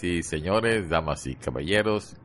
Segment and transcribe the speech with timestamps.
[0.00, 2.16] Señoras y señores, damas y caballeros,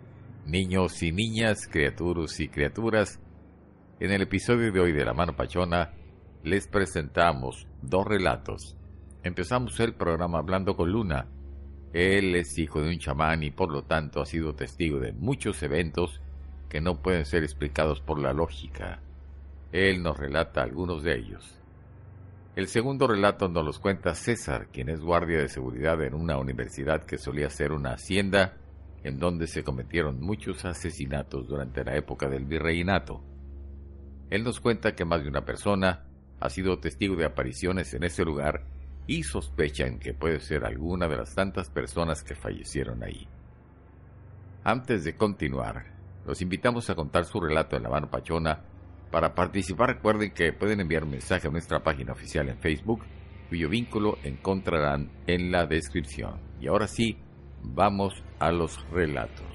[0.46, 3.20] niños y niñas, criaturas y criaturas,
[4.00, 5.92] en el episodio de hoy de La Mano Pachona
[6.44, 8.78] les presentamos dos relatos.
[9.24, 11.28] Empezamos el programa hablando con Luna.
[11.92, 15.62] Él es hijo de un chamán y por lo tanto ha sido testigo de muchos
[15.62, 16.22] eventos
[16.70, 19.02] que no pueden ser explicados por la lógica.
[19.74, 21.65] Él nos relata algunos de ellos.
[22.56, 27.04] El segundo relato nos los cuenta César, quien es guardia de seguridad en una universidad
[27.04, 28.54] que solía ser una hacienda
[29.04, 33.22] en donde se cometieron muchos asesinatos durante la época del virreinato.
[34.30, 36.06] Él nos cuenta que más de una persona
[36.40, 38.64] ha sido testigo de apariciones en ese lugar
[39.06, 43.28] y sospechan que puede ser alguna de las tantas personas que fallecieron ahí.
[44.64, 45.88] Antes de continuar,
[46.26, 48.62] los invitamos a contar su relato en la mano pachona
[49.16, 53.06] para participar recuerden que pueden enviar un mensaje a nuestra página oficial en Facebook,
[53.48, 56.38] cuyo vínculo encontrarán en la descripción.
[56.60, 57.18] Y ahora sí,
[57.64, 59.48] vamos a los relatos.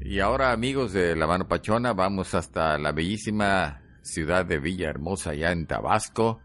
[0.00, 5.52] Y ahora amigos de La Mano Pachona, vamos hasta la bellísima ciudad de Villahermosa, allá
[5.52, 6.40] en Tabasco,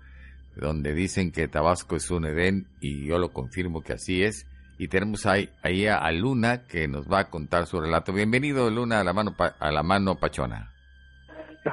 [0.55, 4.47] donde dicen que Tabasco es un Edén y yo lo confirmo que así es.
[4.79, 8.13] Y tenemos ahí, ahí a Luna que nos va a contar su relato.
[8.13, 10.71] Bienvenido Luna a la mano, a la mano Pachona.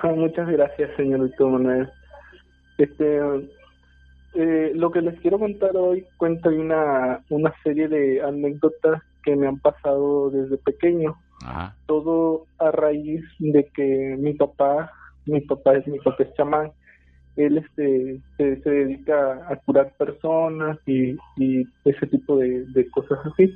[0.03, 1.89] Muchas gracias, señorito Manuel.
[2.79, 3.21] Este,
[4.35, 9.47] eh, lo que les quiero contar hoy cuenta una, una serie de anécdotas que me
[9.47, 11.17] han pasado desde pequeño.
[11.87, 14.91] Todo a raíz de que mi papá
[15.27, 16.73] mi papá es mi papá es chamán.
[17.37, 21.17] Él este se, dedica a curar personas y,
[21.85, 23.53] ese tipo de, cosas así.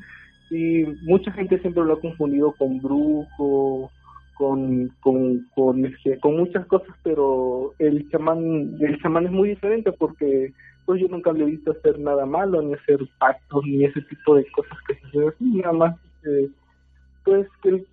[0.50, 3.90] Y mucha gente siempre lo ha confundido con brujo
[4.36, 9.90] con con con, este, con muchas cosas pero el chamán el chamán es muy diferente
[9.90, 10.52] porque
[10.86, 14.36] pues yo nunca le he visto hacer nada malo ni hacer pactos ni ese tipo
[14.36, 15.44] de cosas que se hacen así.
[15.44, 16.48] Nada más eh,
[17.24, 17.86] pues que él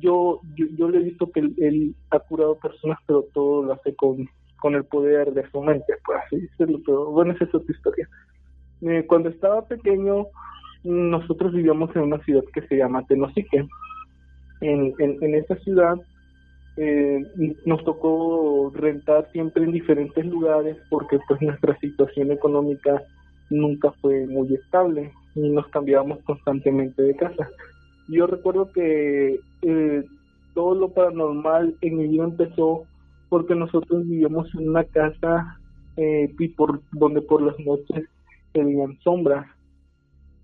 [0.00, 4.28] yo, yo, le he visto que él, ha curado personas, pero todo lo hace con,
[4.60, 6.80] con el poder de su mente, por así decirlo.
[6.84, 8.08] Pero bueno, esa es otra historia.
[8.82, 10.26] Eh, cuando estaba pequeño,
[10.84, 13.66] nosotros vivíamos en una ciudad que se llama Tenosique.
[14.60, 15.96] En, en, en esa ciudad
[16.76, 17.24] eh,
[17.64, 23.02] nos tocó rentar siempre en diferentes lugares porque pues nuestra situación económica
[23.48, 27.48] nunca fue muy estable y nos cambiábamos constantemente de casa
[28.08, 30.04] yo recuerdo que eh,
[30.54, 32.84] todo lo paranormal en mi vida empezó
[33.28, 35.58] porque nosotros vivíamos en una casa
[35.96, 38.08] eh, y por donde por las noches
[38.52, 39.46] se veían sombras.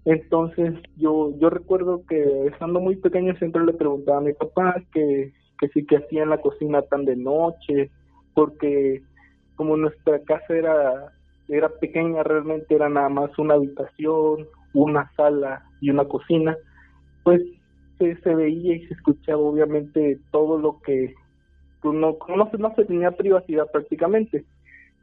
[0.05, 5.33] Entonces yo yo recuerdo que estando muy pequeño siempre le preguntaba a mi papá que,
[5.61, 7.91] que sí que hacía en la cocina tan de noche,
[8.35, 9.03] porque
[9.55, 11.13] como nuestra casa era
[11.49, 16.57] era pequeña, realmente era nada más una habitación, una sala y una cocina
[17.25, 17.43] pues
[17.99, 21.15] se, se veía y se escuchaba obviamente todo lo que
[21.85, 24.45] no, no, no se tenía privacidad prácticamente.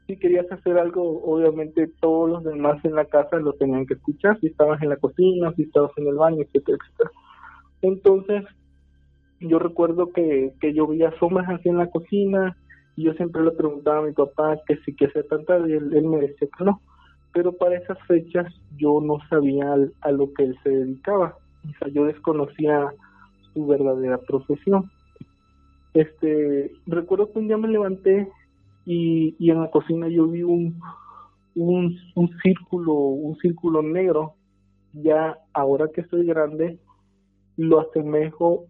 [0.06, 4.40] Si querías hacer algo, obviamente todos los demás en la casa lo tenían que escuchar,
[4.40, 7.10] si estabas en la cocina, si estabas en el baño, etcétera, etcétera.
[7.82, 8.44] Entonces,
[9.40, 12.56] yo recuerdo que, que yo veía sombras así en la cocina
[12.96, 15.94] y yo siempre le preguntaba a mi papá que si que hacía tanta y él,
[15.94, 16.80] él me decía que no.
[17.32, 21.36] pero para esas fechas yo no sabía a lo que él se dedicaba,
[21.68, 22.92] o sea, yo desconocía
[23.52, 24.90] su verdadera profesión.
[25.94, 28.28] Este, recuerdo que un día me levanté
[28.86, 30.80] y, en la cocina yo vi un,
[31.54, 34.34] un, un círculo, un círculo negro.
[34.92, 36.78] Ya ahora que estoy grande,
[37.56, 38.66] lo asemejo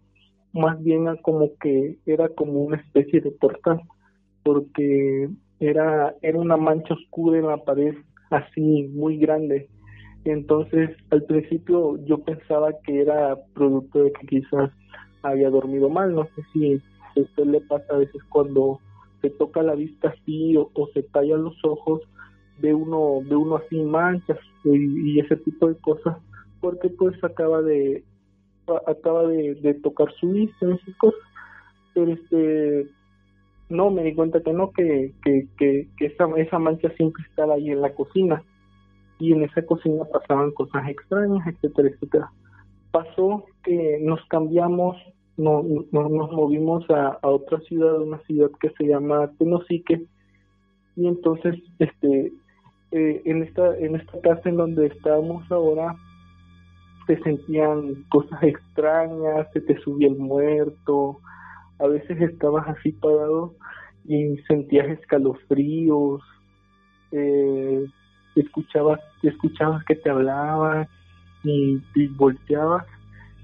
[0.53, 3.81] más bien a como que era como una especie de portal,
[4.43, 5.29] porque
[5.59, 7.95] era, era una mancha oscura en la pared
[8.29, 9.69] así muy grande.
[10.25, 14.71] Entonces, al principio yo pensaba que era producto de que quizás
[15.23, 16.13] había dormido mal.
[16.13, 18.79] No sé si a usted le pasa a veces cuando
[19.21, 22.01] se toca la vista así o, se tallan los ojos,
[22.59, 26.17] ve uno, ve uno así manchas y, ese tipo de cosas,
[26.59, 28.03] porque pues acaba de
[28.87, 31.19] acaba de, de tocar su vista y esas cosas.
[31.93, 32.87] Pero este
[33.71, 37.71] no, me di cuenta que no, que, que, que, esa, esa mancha siempre estaba ahí
[37.71, 38.43] en la cocina.
[39.21, 42.31] Y en esa cocina pasaban cosas extrañas, etcétera, etcétera.
[42.91, 44.97] Pasó que nos cambiamos,
[45.37, 50.03] no, nos movimos a, a otra ciudad, una ciudad que se llama Tenosique.
[50.95, 52.33] Y entonces, este,
[52.91, 55.95] eh, en esta en esta casa en donde estábamos ahora
[57.07, 61.19] se sentían cosas extrañas, se te subía el muerto,
[61.79, 63.53] a veces estabas así parado
[64.05, 66.21] y sentías escalofríos,
[67.11, 67.85] eh,
[68.35, 70.87] escuchabas, escuchabas que te hablaban
[71.43, 71.79] y,
[72.15, 72.85] volteabas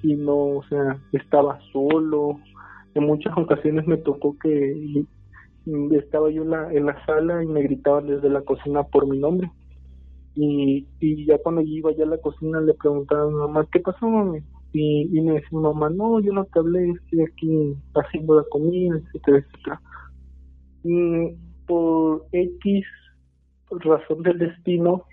[0.04, 2.40] y no, o sea, estabas solo.
[2.94, 5.06] En muchas ocasiones me tocó que
[5.92, 9.18] estaba yo en la, en la sala y me gritaban desde la cocina por mi
[9.18, 9.52] nombre.
[10.36, 13.68] Y, y ya cuando yo iba allá a la cocina le preguntaba a mi mamá,
[13.72, 14.40] ¿qué pasó, mami?
[14.74, 19.38] Y, me decía mamá, no, yo no te hablé, estoy aquí haciendo la comida, etcétera,
[19.40, 19.82] etcétera.
[20.84, 21.36] Y
[21.66, 22.86] por X
[23.70, 25.04] razón del destino,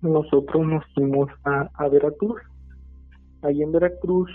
[0.00, 2.40] nosotros nos fuimos a, Veracruz.
[3.42, 4.30] Allí en Veracruz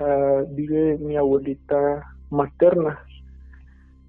[0.00, 2.98] uh, vive mi abuelita materna.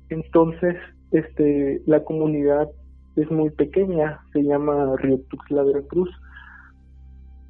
[0.09, 0.75] Entonces,
[1.11, 2.69] este, la comunidad
[3.15, 6.09] es muy pequeña, se llama Río Tuxtla, Veracruz.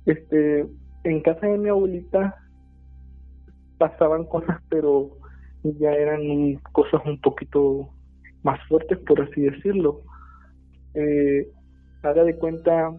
[0.05, 0.67] Este,
[1.03, 2.35] en casa de mi abuelita
[3.77, 5.09] pasaban cosas, pero
[5.63, 7.89] ya eran cosas un poquito
[8.43, 10.01] más fuertes, por así decirlo.
[10.95, 11.47] Eh,
[12.03, 12.93] haga de cuenta,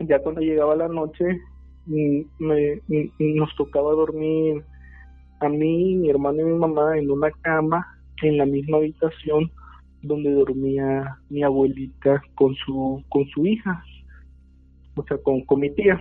[0.00, 1.24] ya cuando llegaba la noche,
[1.86, 2.26] me,
[3.18, 4.64] nos tocaba dormir
[5.40, 7.86] a mí, mi hermano y mi mamá en una cama
[8.22, 9.50] en la misma habitación
[10.02, 13.82] donde dormía mi abuelita con su con su hija,
[14.96, 16.00] o sea, con, con mi tía.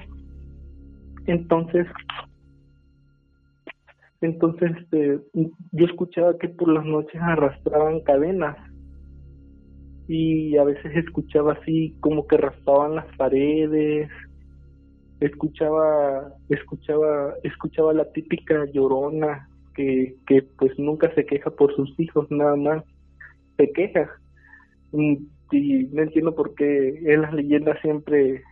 [1.25, 1.87] Entonces,
[4.21, 5.19] entonces este,
[5.71, 8.57] yo escuchaba que por las noches arrastraban cadenas
[10.13, 14.09] y a veces escuchaba así como que raspaban las paredes,
[15.19, 22.29] escuchaba, escuchaba, escuchaba la típica llorona que, que pues nunca se queja por sus hijos,
[22.29, 22.83] nada más
[23.57, 24.09] se queja.
[24.91, 25.19] Y
[25.91, 28.43] no entiendo por qué en las leyendas siempre,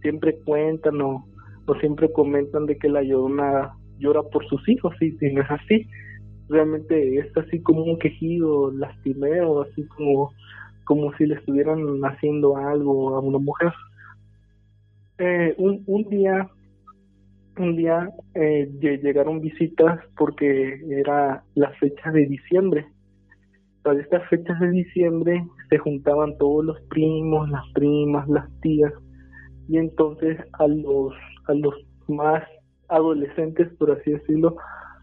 [0.00, 1.26] siempre cuentan o,
[1.66, 5.50] o siempre comentan de que la llorona llora por sus hijos, y si no es
[5.50, 5.86] así,
[6.48, 10.32] realmente es así como un quejido lastimero, así como,
[10.84, 13.72] como si le estuvieran haciendo algo a una mujer.
[15.18, 16.48] Eh, un, un día,
[17.58, 22.86] un día eh, llegaron visitas porque era la fecha de diciembre.
[23.82, 28.92] Para estas fechas de diciembre se juntaban todos los primos, las primas, las tías,
[29.68, 31.14] y entonces a los
[31.48, 31.74] a los
[32.08, 32.44] más
[32.88, 34.56] adolescentes, por así decirlo,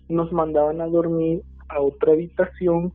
[0.07, 2.93] nos mandaban a dormir a otra habitación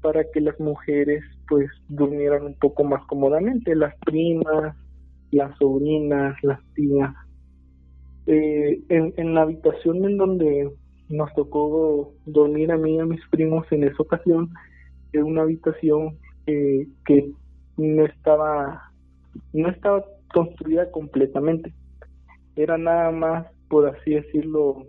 [0.00, 4.76] para que las mujeres pues durmieran un poco más cómodamente, las primas,
[5.30, 7.14] las sobrinas, las tías.
[8.26, 10.70] Eh, en, en la habitación en donde
[11.08, 14.50] nos tocó dormir a mí y a mis primos en esa ocasión,
[15.12, 17.30] era una habitación que
[17.76, 18.90] no estaba,
[19.52, 21.72] no estaba construida completamente
[22.58, 24.86] era nada más, por así decirlo,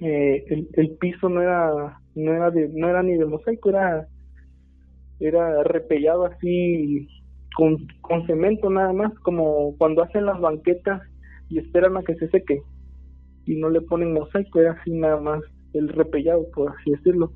[0.00, 4.06] eh, el, el piso no era no era de, no era ni de mosaico, era
[5.20, 7.08] era repellado así
[7.54, 11.02] con, con cemento nada más, como cuando hacen las banquetas
[11.48, 12.62] y esperan a que se seque
[13.46, 15.42] y no le ponen mosaico, era así nada más
[15.74, 17.32] el repellado, por así decirlo.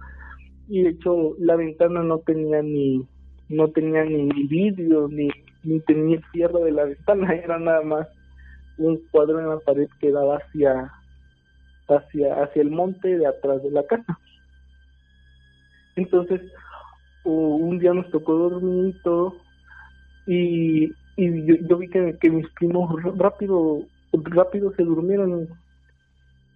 [0.68, 3.06] Y de hecho la ventana no tenía ni
[3.48, 5.28] no tenía ni vidrio ni
[5.62, 8.08] ni tenía cierre de la ventana, era nada más
[8.78, 10.90] un cuadro en la pared que daba hacia
[11.88, 14.18] hacia hacia el monte de atrás de la casa
[15.96, 16.40] entonces
[17.24, 19.36] un día nos tocó dormir y todo
[20.26, 20.84] y,
[21.16, 25.48] y yo, vi que, que mis primos rápido rápido se durmieron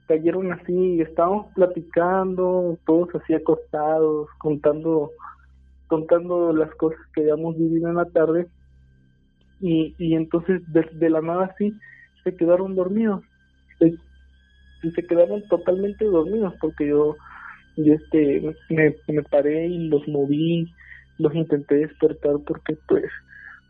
[0.07, 5.11] cayeron así estábamos platicando todos así acostados contando
[5.87, 8.47] contando las cosas que habíamos vivido en la tarde
[9.61, 11.75] y, y entonces de, la nada así
[12.25, 13.23] se quedaron dormidos
[13.79, 13.95] se,
[14.91, 17.17] se quedaron totalmente dormidos porque yo
[17.78, 20.73] yo este me, me paré y los moví
[21.18, 23.04] los intenté despertar porque pues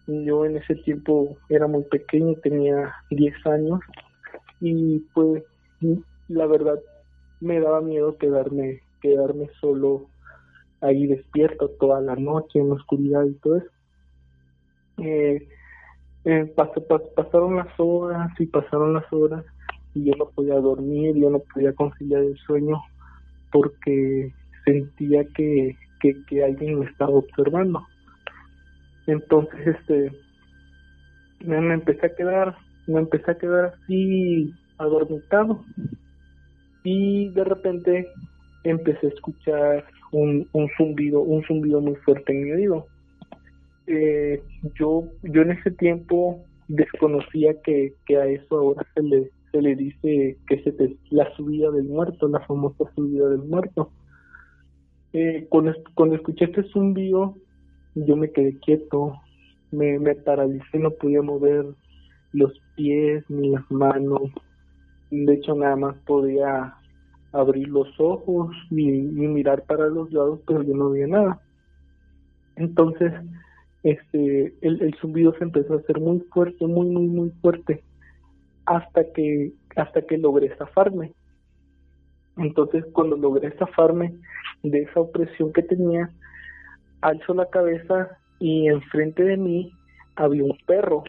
[0.06, 3.80] yo en ese tiempo era muy pequeño tenía 10 años
[4.60, 5.42] y pues
[6.28, 6.78] la verdad
[7.40, 10.06] me daba miedo quedarme quedarme solo
[10.80, 13.70] ahí despierto toda la noche en la oscuridad y todo eso.
[14.98, 15.48] Eh,
[16.24, 16.54] eh
[17.14, 19.44] pasaron las horas y pasaron las horas
[19.94, 22.82] y yo no podía dormir yo no podía conciliar el sueño
[23.50, 24.33] porque
[24.64, 27.87] sentía que, que, alguien me estaba observando
[29.07, 30.12] entonces este
[31.45, 35.64] me, me empecé a quedar me empecé a quedar así adormitado
[36.85, 38.09] y de repente
[38.64, 42.87] empecé a escuchar un, un zumbido, un zumbido muy fuerte en mi oído.
[43.87, 44.43] Eh,
[44.75, 49.31] yo, yo en ese tiempo desconocía que, que a eso ahora se le,
[49.62, 53.90] le dice que se la subida del muerto, la famosa subida del muerto.
[55.12, 57.36] Eh, cuando, cuando escuché este zumbido,
[57.94, 59.14] yo me quedé quieto,
[59.70, 61.66] me, me paralicé, no podía mover
[62.32, 64.22] los pies ni las manos.
[65.10, 66.74] De hecho, nada más podía
[67.32, 71.40] abrir los ojos y, mirar para los lados, pero yo no veía nada.
[72.56, 73.12] Entonces,
[73.82, 77.82] este, el, el zumbido se empezó a hacer muy fuerte, muy, muy, muy fuerte,
[78.68, 81.12] hasta que, hasta que logré zafarme.
[82.37, 84.14] Entonces, cuando logré zafarme
[84.62, 86.10] de esa opresión que tenía,
[87.00, 89.72] alzo la cabeza y enfrente de mí
[90.16, 91.02] había un perro.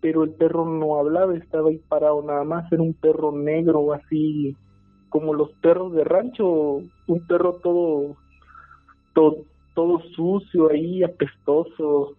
[0.00, 4.56] Pero el perro no hablaba, estaba ahí parado nada más, era un perro negro así
[5.08, 6.46] como los perros de rancho,
[7.06, 8.16] un perro todo,
[9.14, 9.44] todo,
[9.74, 12.16] todo sucio ahí, apestoso,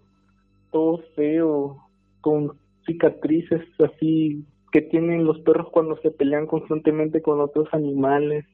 [0.71, 1.77] todo feo,
[2.21, 8.45] con cicatrices así que tienen los perros cuando se pelean constantemente con otros animales.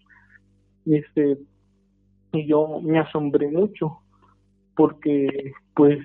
[0.85, 1.37] Y este
[2.33, 3.99] y yo me asombré mucho
[4.75, 5.97] porque pues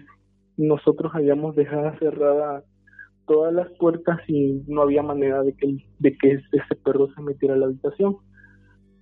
[0.57, 2.65] nosotros habíamos dejado cerrada
[3.27, 7.55] todas las puertas y no había manera de que, de que ese perro se metiera
[7.55, 8.17] a la habitación.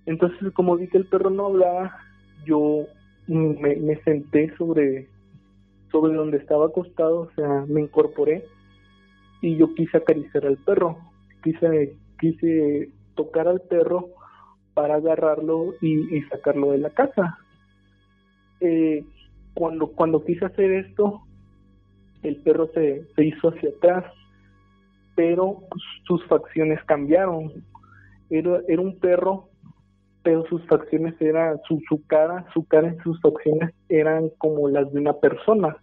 [0.05, 1.95] Entonces, como vi que el perro no hablaba,
[2.45, 2.85] yo
[3.27, 5.07] me, me senté sobre,
[5.91, 8.45] sobre donde estaba acostado, o sea, me incorporé
[9.43, 10.97] y yo quise acariciar al perro,
[11.43, 14.07] quise, quise tocar al perro
[14.73, 17.37] para agarrarlo y, sacarlo de la casa.
[18.61, 19.03] Eh,
[19.53, 21.23] cuando, cuando quise hacer esto,
[22.23, 24.05] el perro se, se hizo hacia atrás,
[25.13, 25.59] pero
[26.07, 27.51] sus facciones cambiaron.
[28.29, 29.49] Era, era un perro,
[30.23, 34.89] pero sus facciones eran, su, su cara, su cara y sus facciones eran como las
[34.93, 35.75] de una persona.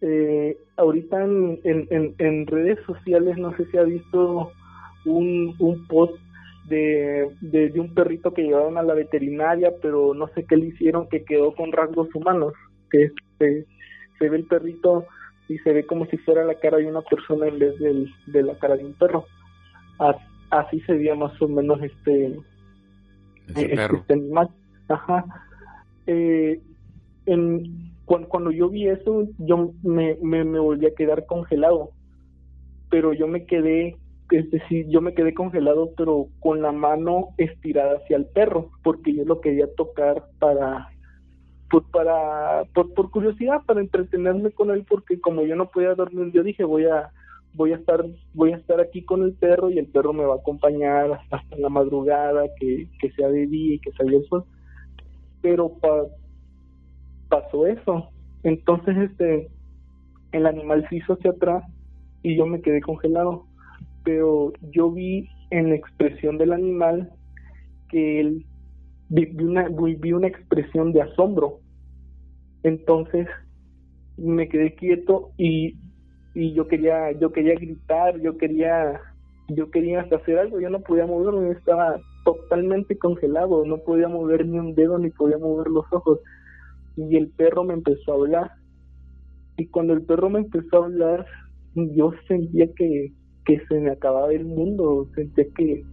[0.00, 4.52] Eh, ahorita en, en, en, redes sociales no sé si ha visto
[5.04, 6.14] un, un post
[6.68, 11.08] de, de, un perrito que llevaron a la veterinaria, pero no sé qué le hicieron,
[11.08, 12.52] que quedó con rasgos humanos,
[12.90, 13.66] que se,
[14.18, 15.06] se ve el perrito
[15.48, 18.42] y se ve como si fuera la cara de una persona en vez del, de
[18.42, 19.24] la cara de un perro.
[20.50, 22.38] así se veía más o menos este,
[23.48, 24.50] este, este animal.
[24.88, 25.24] Ajá.
[26.06, 26.60] Eh,
[27.26, 31.92] en, cuando, cuando, yo vi eso, yo me, me, me volví a quedar congelado,
[32.90, 33.96] pero yo me quedé
[34.30, 39.14] es decir, yo me quedé congelado, pero con la mano estirada hacia el perro, porque
[39.14, 40.88] yo lo quería tocar para,
[41.70, 41.84] pues
[42.94, 46.84] por curiosidad, para entretenerme con él, porque como yo no podía dormir, yo dije voy
[46.84, 47.10] a,
[47.54, 50.34] voy a estar, voy a estar aquí con el perro y el perro me va
[50.34, 54.44] a acompañar hasta la madrugada, que, que sea de día y que salga el sol.
[55.40, 56.04] Pero pa,
[57.28, 58.10] pasó eso.
[58.42, 59.48] Entonces este,
[60.32, 61.64] el animal se hizo hacia atrás
[62.22, 63.48] y yo me quedé congelado
[64.08, 67.12] pero yo vi en la expresión del animal
[67.90, 68.46] que él
[69.10, 71.60] vi, una, vi una expresión de asombro.
[72.62, 73.28] Entonces
[74.16, 75.76] me quedé quieto y,
[76.34, 78.98] y yo quería yo quería gritar, yo quería
[79.48, 84.58] yo quería hacer algo, yo no podía moverme, estaba totalmente congelado, no podía mover ni
[84.58, 86.20] un dedo ni podía mover los ojos.
[86.98, 88.50] Y el perro me empezó a hablar.
[89.56, 91.26] Y cuando el perro me empezó a hablar,
[91.74, 93.12] yo sentía que,
[93.44, 95.84] que se me acababa el mundo, sentía que,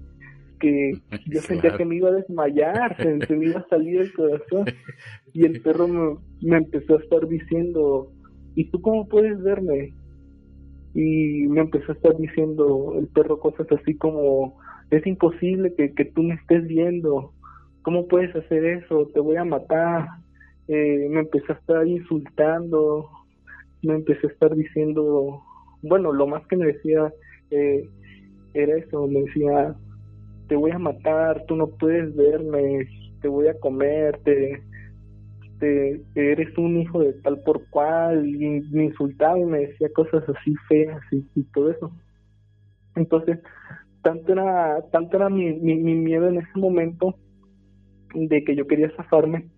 [0.60, 0.94] que
[1.28, 4.66] yo sentía que me iba a desmayar, se, me iba a salir el corazón
[5.34, 8.12] y el perro me, empezó a estar diciendo,
[8.56, 9.94] ¿y tú cómo puedes verme?
[10.96, 14.58] Y me empezó a estar diciendo el perro cosas así como,
[14.90, 17.34] es imposible que, que tú me estés viendo,
[17.82, 19.10] ¿cómo puedes hacer eso?
[19.14, 20.08] Te voy a matar.
[20.68, 23.10] Eh, me empezó a estar insultando,
[23.84, 25.42] me empecé a estar diciendo,
[25.82, 27.14] bueno, lo más que me decía
[27.52, 27.88] eh,
[28.54, 29.76] era eso, me decía,
[30.48, 32.88] te voy a matar, tú no puedes verme,
[33.22, 34.64] te voy a comer, te,
[36.16, 40.54] eres un hijo de tal por cual, y me insultaba y me decía cosas así
[40.68, 41.92] feas y, todo eso.
[42.96, 43.40] Entonces,
[44.02, 47.16] tanto era, tanto era mi, mi, miedo en ese momento
[48.14, 49.50] de que yo quería zafarme,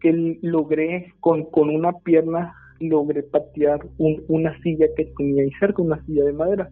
[0.00, 6.04] que logré con, con una pierna, logré patear una silla que tenía ahí cerca, una
[6.04, 6.70] silla de madera,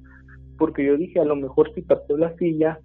[0.59, 2.78] porque yo dije, a lo mejor si pateo la silla,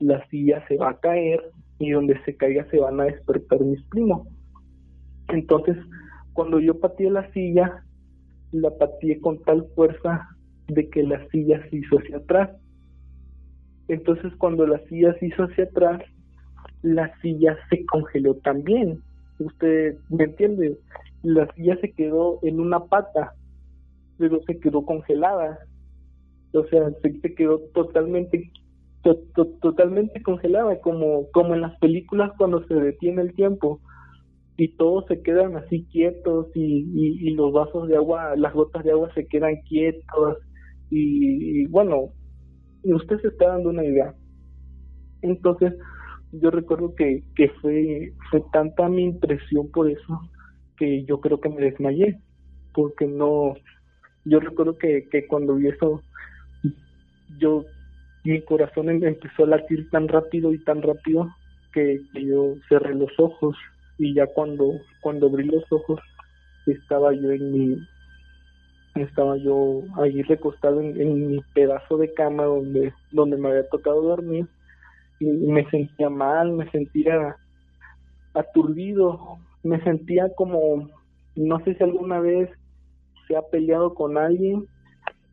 [0.00, 1.40] la silla se va a caer
[1.78, 4.26] y donde se caiga se van a despertar mis primos.
[5.28, 5.76] Entonces,
[6.32, 7.84] cuando yo pateé la silla,
[8.52, 10.28] la pateé con tal fuerza
[10.68, 12.50] de que la silla se hizo hacia atrás.
[13.88, 16.02] Entonces, cuando la silla se hizo hacia atrás,
[16.82, 19.00] la silla se congeló también.
[19.38, 20.78] Usted me entiende,
[21.22, 23.34] la silla se quedó en una pata,
[24.18, 25.58] pero se quedó congelada.
[26.52, 28.50] O sea, se, quedó totalmente
[29.60, 33.80] totalmente congelada, como, como en las películas cuando se detiene el tiempo
[34.56, 38.92] y todos se quedan así quietos y, y, los vasos de agua, las gotas de
[38.92, 40.38] agua se quedan quietos
[40.90, 42.12] y, bueno,
[42.84, 44.14] usted se está dando una idea.
[45.22, 45.74] Entonces,
[46.40, 50.20] yo recuerdo que, que fue, fue tanta mi impresión por eso
[50.76, 52.18] que yo creo que me desmayé,
[52.72, 53.54] porque no,
[54.24, 56.02] yo recuerdo que, que cuando vi eso,
[57.38, 57.64] yo
[58.24, 61.28] mi corazón em, empezó a latir tan rápido y tan rápido
[61.72, 63.56] que, yo cerré los ojos
[63.98, 66.00] y ya cuando cuando abrí los ojos
[66.66, 67.88] estaba yo en mi
[68.94, 74.46] estaba yo ahí recostado en, mi pedazo de cama donde donde me había tocado dormir
[75.20, 77.36] y, me sentía mal me sentía
[78.34, 80.88] aturdido me sentía como
[81.36, 82.50] no sé si alguna vez
[83.26, 84.66] se ha peleado con alguien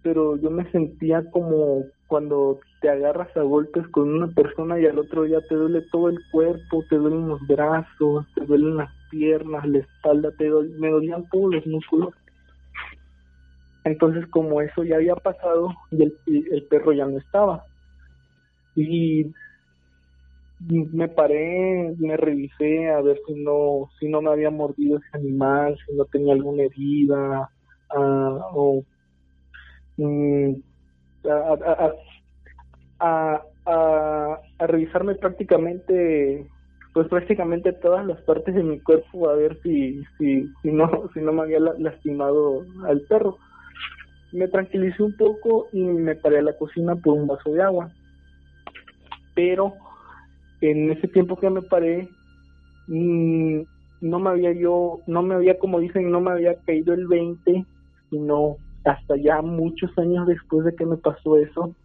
[0.03, 4.99] pero yo me sentía como cuando te agarras a golpes con una persona y al
[4.99, 9.65] otro día te duele todo el cuerpo, te duelen los brazos, te duelen las piernas,
[9.67, 12.13] la espalda, te me dolían todos los músculos.
[13.83, 17.63] Entonces como eso ya había pasado y el, el perro ya no estaba.
[18.75, 19.31] Y
[20.67, 25.77] me paré, me revisé a ver si no, si no me había mordido ese animal,
[25.85, 27.49] si no tenía alguna herida,
[27.95, 28.83] uh, o
[29.97, 30.53] mm,
[31.29, 31.93] a,
[32.99, 36.47] a, a, revisarme prácticamente
[36.93, 41.21] pues prácticamente todas las partes de mi cuerpo a ver si si si no si
[41.21, 43.37] no me había lastimado al perro.
[44.33, 47.91] Me tranquilicé un poco y me paré a la cocina por un vaso de agua.
[49.35, 49.73] Pero
[50.61, 52.07] en ese tiempo que me paré
[52.87, 53.61] mm,
[54.01, 57.65] no me había yo no me había como dicen no me había caído el 20
[58.09, 61.75] sino hasta ya muchos años después de que me pasó eso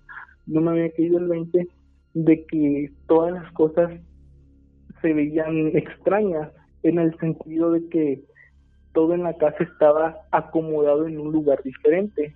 [0.47, 1.69] no me había caído el 20
[2.15, 3.93] de que todas las cosas
[5.03, 6.51] se veían extrañas
[6.83, 8.25] en el sentido de que
[8.93, 12.35] todo en la casa estaba acomodado en un lugar diferente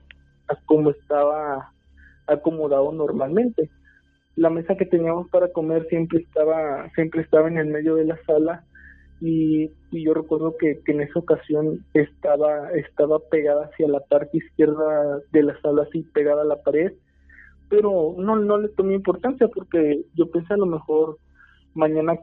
[0.49, 1.73] a como estaba
[2.27, 3.71] acomodado normalmente.
[4.37, 8.19] La mesa que teníamos para comer siempre estaba siempre estaba en el medio de la
[8.25, 8.65] sala
[9.21, 14.39] y, y yo recuerdo que, que, en esa ocasión estaba estaba pegada hacia la parte
[14.39, 16.93] izquierda de la sala así pegada a la pared
[17.71, 21.19] pero no, no le tomé importancia porque yo pensé a lo mejor
[21.75, 22.19] mañana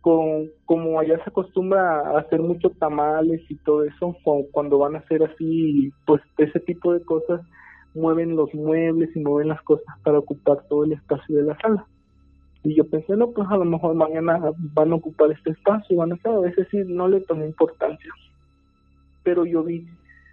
[0.00, 4.16] con, como allá se acostumbra a hacer muchos tamales y todo eso,
[4.50, 7.40] cuando van a hacer así, pues ese tipo de cosas,
[7.94, 11.86] mueven los muebles y mueven las cosas para ocupar todo el espacio de la sala.
[12.64, 14.40] Y yo pensé, no, pues a lo mejor mañana
[14.74, 18.12] van a ocupar este espacio, van a estar, a veces sí, no le tomé importancia.
[19.24, 19.86] Pero yo vi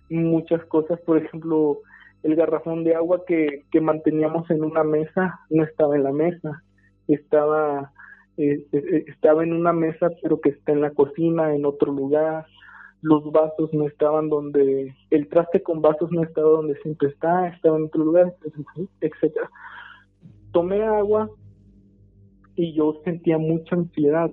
[0.10, 1.80] muchas cosas, por ejemplo,
[2.24, 6.64] el garrafón de agua que, que manteníamos en una mesa no estaba en la mesa,
[7.08, 7.92] estaba,
[8.38, 11.92] eh, eh, eh, estaba en una mesa pero que está en la cocina, en otro
[11.92, 12.46] lugar,
[13.02, 17.78] los vasos no estaban donde, el traste con vasos no estaba donde siempre está, estaba
[17.78, 18.36] en otro lugar,
[19.02, 19.50] etcétera.
[20.52, 21.30] Tomé agua
[22.56, 24.32] y yo sentía mucha ansiedad,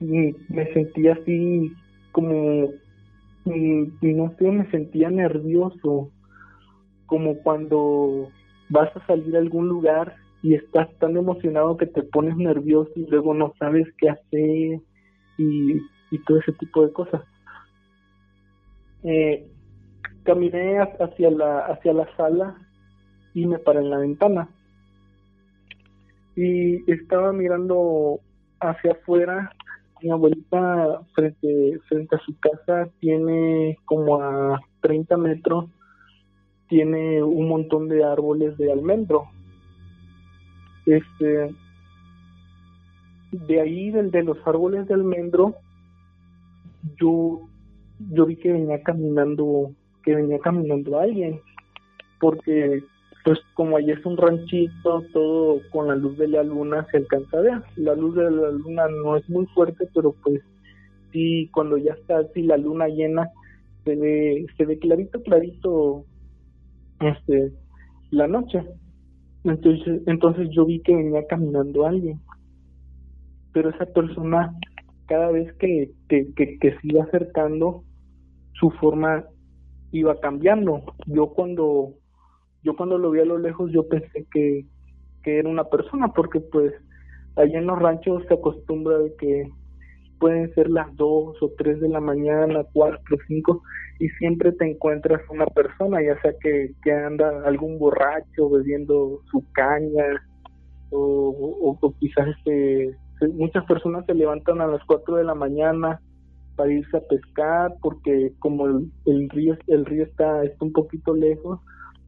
[0.00, 1.72] me sentía así
[2.12, 2.70] como,
[3.44, 6.10] no sé, me sentía nervioso,
[7.06, 8.28] como cuando
[8.68, 13.06] vas a salir a algún lugar y estás tan emocionado que te pones nervioso y
[13.06, 14.80] luego no sabes qué hacer
[15.38, 15.80] y,
[16.26, 17.22] todo ese tipo de cosas.
[19.04, 19.46] Eh,
[20.24, 22.56] caminé hacia la, hacia la sala
[23.34, 24.48] y me paré en la ventana.
[26.36, 28.20] Y estaba mirando
[28.60, 29.52] hacia afuera.
[30.02, 35.66] Mi abuelita frente, frente a su casa tiene como a 30 metros,
[36.68, 39.24] tiene un montón de árboles de almendro.
[40.86, 41.54] Este,
[43.32, 45.56] de ahí, del de los árboles de almendro,
[46.96, 47.47] yo,
[47.98, 49.72] yo vi que venía caminando,
[50.04, 51.40] que venía caminando alguien,
[52.20, 52.82] porque
[53.24, 57.38] pues como allí es un ranchito, todo con la luz de la luna se alcanza
[57.38, 57.62] a ver.
[57.76, 60.40] La luz de la luna no es muy fuerte, pero pues
[61.12, 63.28] sí, cuando ya está así la luna llena,
[63.84, 66.04] se ve, se ve clarito, clarito,
[67.00, 67.52] este,
[68.10, 68.62] la noche.
[69.44, 72.20] Entonces, entonces yo vi que venía caminando alguien,
[73.52, 74.54] pero esa persona
[75.06, 77.82] cada vez que, que, que, que se iba acercando,
[78.58, 79.24] su forma
[79.92, 80.82] iba cambiando.
[81.06, 81.94] Yo cuando
[82.62, 84.66] yo cuando lo vi a lo lejos yo pensé que,
[85.22, 86.72] que era una persona porque pues
[87.36, 89.48] allá en los ranchos se acostumbra de que
[90.18, 93.62] pueden ser las dos o tres de la mañana, cuatro, cinco,
[94.00, 99.44] y siempre te encuentras una persona, ya sea que, que anda algún borracho bebiendo su
[99.52, 100.04] caña,
[100.90, 102.96] o, o, quizás este,
[103.32, 106.00] muchas personas se levantan a las cuatro de la mañana
[106.58, 111.60] para irse a pescar, porque como el, río el río está, está un poquito lejos,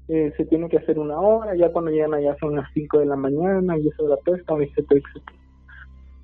[0.09, 3.07] eh, se tiene que hacer una hora, ya cuando llegan allá son las cinco de
[3.07, 5.39] la mañana, y eso de la pesca, etcétera, etcétera.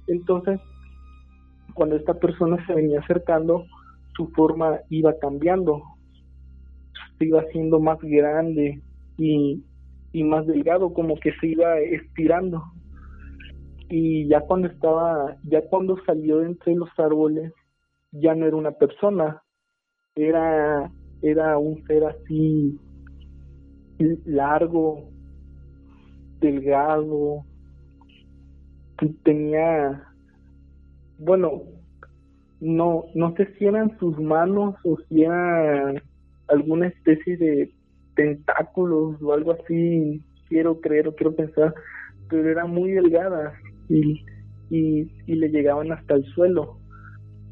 [0.08, 0.60] Entonces,
[1.72, 3.64] cuando esta persona se venía acercando,
[4.16, 5.84] su forma iba cambiando,
[7.16, 8.82] se iba haciendo más grande
[9.18, 9.62] y,
[10.12, 12.64] y más delgado, como que se iba estirando.
[13.88, 17.52] Y ya cuando estaba, ya cuando salió de entre los árboles,
[18.12, 19.42] ya no era una persona,
[20.14, 20.90] era,
[21.22, 22.78] era un ser así
[24.24, 25.08] largo,
[26.40, 27.44] delgado,
[29.24, 30.02] tenía
[31.18, 31.62] bueno,
[32.60, 35.94] no, no sé si eran sus manos o si era
[36.48, 37.72] alguna especie de
[38.14, 41.74] tentáculos o algo así, quiero creer o quiero pensar,
[42.28, 43.54] pero era muy delgada
[43.88, 44.22] y,
[44.70, 46.78] y le llegaban hasta el suelo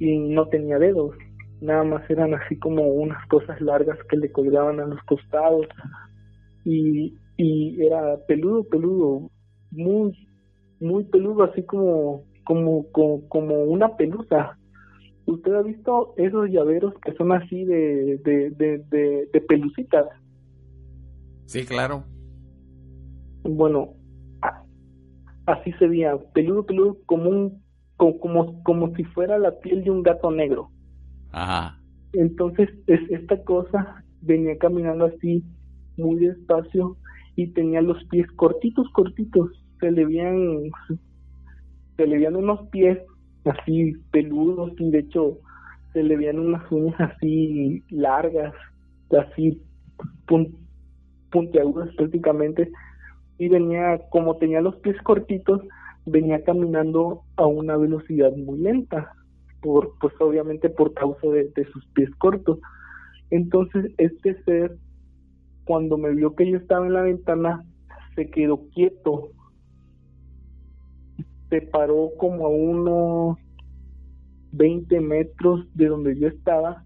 [0.04, 1.16] y no tenía dedos,
[1.60, 5.66] nada más eran así como unas cosas largas que le colgaban a los costados
[6.64, 9.30] y, y era peludo, peludo,
[9.70, 10.28] muy,
[10.80, 12.86] muy peludo, así como como,
[13.28, 14.58] como, una pelusa.
[15.26, 20.06] ¿Usted ha visto esos llaveros que son así de, de, de, de, pelucitas?
[21.46, 22.04] Sí, claro.
[23.42, 23.94] Bueno,
[25.46, 27.63] así se veía, peludo, peludo, como un,
[28.20, 30.70] como, como, si fuera la piel de un gato negro.
[31.32, 31.78] Ajá.
[32.12, 35.44] Entonces, es, esta cosa venía caminando así,
[35.96, 36.96] muy despacio,
[37.36, 40.70] y tenía los pies cortitos, cortitos, se le veían
[41.96, 42.98] se le veían unos pies
[43.44, 45.38] así peludos y de hecho
[45.92, 48.54] se le veían unas uñas así largas,
[49.10, 49.60] así
[51.30, 52.70] puntiagudas prácticamente
[53.38, 55.60] y venía, como tenía los pies cortitos,
[56.06, 59.12] venía caminando a una velocidad muy lenta,
[59.62, 62.58] por pues obviamente por causa de, de sus pies cortos.
[63.30, 64.76] Entonces este ser,
[65.64, 67.64] cuando me vio que yo estaba en la ventana,
[68.14, 69.30] se quedó quieto
[71.54, 73.38] se paró como a unos
[74.52, 76.84] 20 metros de donde yo estaba,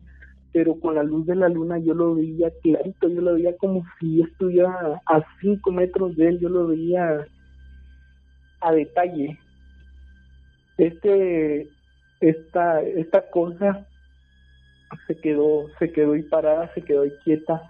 [0.53, 3.85] pero con la luz de la luna yo lo veía clarito, yo lo veía como
[3.99, 7.27] si estuviera a 5 metros de él, yo lo veía
[8.61, 9.39] a detalle.
[10.77, 11.69] Este,
[12.21, 13.87] esta, esta cosa
[15.07, 17.63] se quedó, se quedó ahí parada, se quedó ahí quieta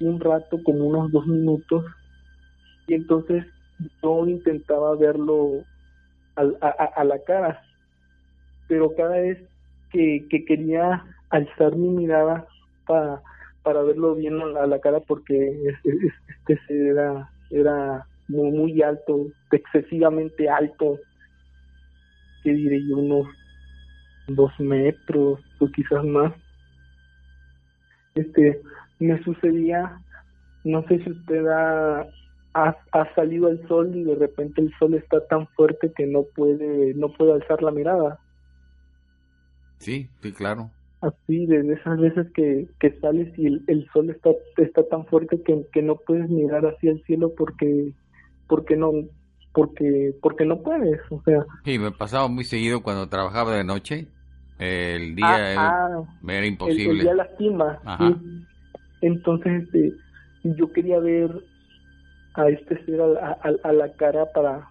[0.00, 1.84] un rato, como unos dos minutos,
[2.86, 3.46] y entonces
[4.02, 5.64] yo intentaba verlo
[6.36, 7.62] a, la cara,
[8.68, 9.38] pero cada vez
[9.90, 12.46] que, que quería alzar mi mirada
[12.86, 13.22] para,
[13.62, 15.74] para verlo bien a la cara porque
[16.48, 20.98] este era, era muy, muy alto, excesivamente alto,
[22.42, 23.26] que diré yo, unos
[24.28, 26.32] dos metros o quizás más.
[28.14, 28.60] Este,
[28.98, 29.98] me sucedía,
[30.64, 32.06] no sé si usted ha,
[32.54, 36.94] ha, salido el sol y de repente el sol está tan fuerte que no puede
[36.94, 38.18] no puede alzar la mirada.
[39.78, 40.70] Sí, sí, claro.
[41.00, 45.66] Así, de esas veces que, que sales y el, sol está, está tan fuerte que,
[45.72, 47.92] que no puedes mirar hacia el cielo porque
[48.52, 48.92] porque no
[49.54, 51.46] porque porque no puedes, o sea.
[51.64, 54.08] Sí, me pasaba muy seguido cuando trabajaba de noche.
[54.58, 56.90] El día ah, era, ah, imposible.
[56.90, 57.80] El, día lastima.
[59.00, 59.94] Entonces este,
[60.44, 61.30] yo quería ver
[62.34, 64.68] a este ser a, a, la cara para,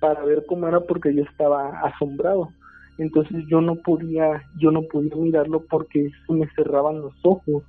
[0.00, 2.50] para ver cómo era porque yo estaba asombrado.
[2.98, 7.62] Entonces yo no podía, yo no podía mirarlo porque se me cerraban los ojos.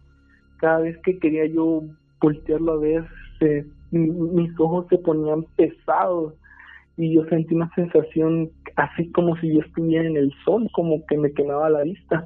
[0.58, 1.84] Cada vez que quería yo
[2.20, 3.06] voltearlo a ver,
[3.92, 6.34] mis ojos se ponían pesados
[6.98, 11.18] y yo sentí una sensación así como si yo estuviera en el sol, como que
[11.18, 12.26] me quemaba la vista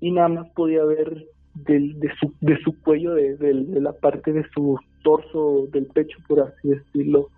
[0.00, 4.32] y nada más podía ver del, de, su, de su cuello, de, de, la parte
[4.32, 7.28] de su torso, del pecho, por así decirlo,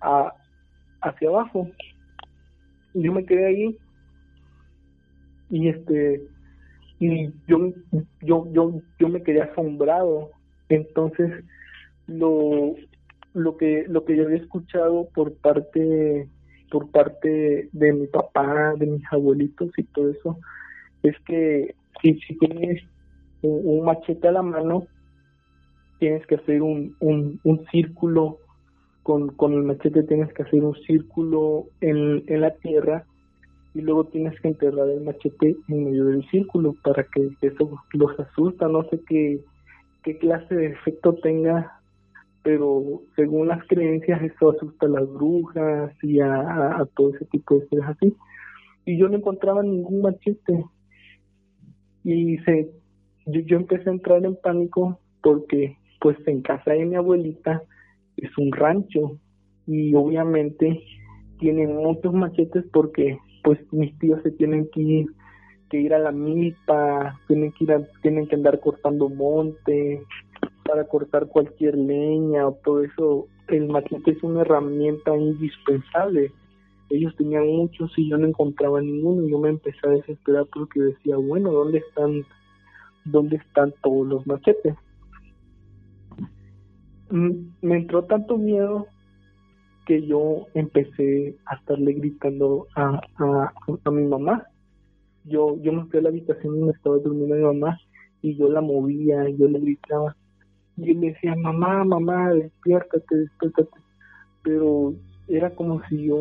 [0.00, 0.32] a,
[1.02, 1.68] hacia abajo.
[2.94, 3.76] Y yo me quedé ahí
[5.50, 6.22] y este
[7.00, 7.72] y yo
[8.22, 10.30] yo yo yo me quedé asombrado
[10.68, 11.44] entonces
[12.10, 12.74] lo
[13.32, 16.28] lo que lo que yo había escuchado por parte
[16.70, 20.38] por parte de mi papá de mis abuelitos y todo eso
[21.02, 22.82] es que si, si tienes
[23.42, 24.86] un, machete a la mano
[25.98, 28.38] tienes que hacer un, un, un círculo.
[29.02, 33.06] Con, con el machete tienes que hacer un círculo en, en la tierra
[33.74, 38.20] y luego tienes que enterrar el machete en medio del círculo para que eso los
[38.20, 39.40] asusta, no sé qué,
[40.04, 41.79] qué clase de efecto tenga,
[42.42, 47.66] pero según las creencias eso asusta a las brujas y a, todo ese tipo de
[47.66, 48.14] cosas así.
[48.86, 50.64] Y yo no encontraba ningún machete.
[52.02, 52.70] Y se,
[53.26, 57.62] yo, yo empecé a entrar en pánico porque pues en casa de mi abuelita
[58.16, 59.18] es un rancho
[59.66, 60.82] y obviamente
[61.38, 65.06] tienen muchos machetes porque pues mis tíos se tienen que ir
[65.70, 70.02] que ir a la milpa, tienen que ir tienen que andar cortando monte
[70.70, 76.32] para cortar cualquier leña o todo eso, el machete es una herramienta indispensable.
[76.90, 80.80] Ellos tenían muchos y yo no encontraba ninguno y yo me empecé a desesperar porque
[80.80, 82.24] decía, bueno, ¿dónde están
[83.04, 84.76] dónde están todos los machetes?
[87.10, 88.86] Mm, me entró tanto miedo
[89.86, 94.46] que yo empecé a estarle gritando a, a, mi mamá.
[95.24, 97.76] Yo, yo me fui a la habitación donde estaba durmiendo mi mamá
[98.22, 100.14] y yo la movía, y yo le gritaba.
[100.82, 103.80] Y él decía, mamá, mamá, despiértate, despiértate.
[104.42, 104.94] Pero
[105.28, 106.16] era como si yo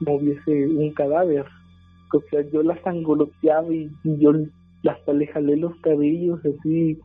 [0.00, 1.46] moviese un cadáver.
[2.14, 4.32] O sea, yo la sangoloteaba y, y yo
[4.88, 6.98] hasta le jalé los cabellos así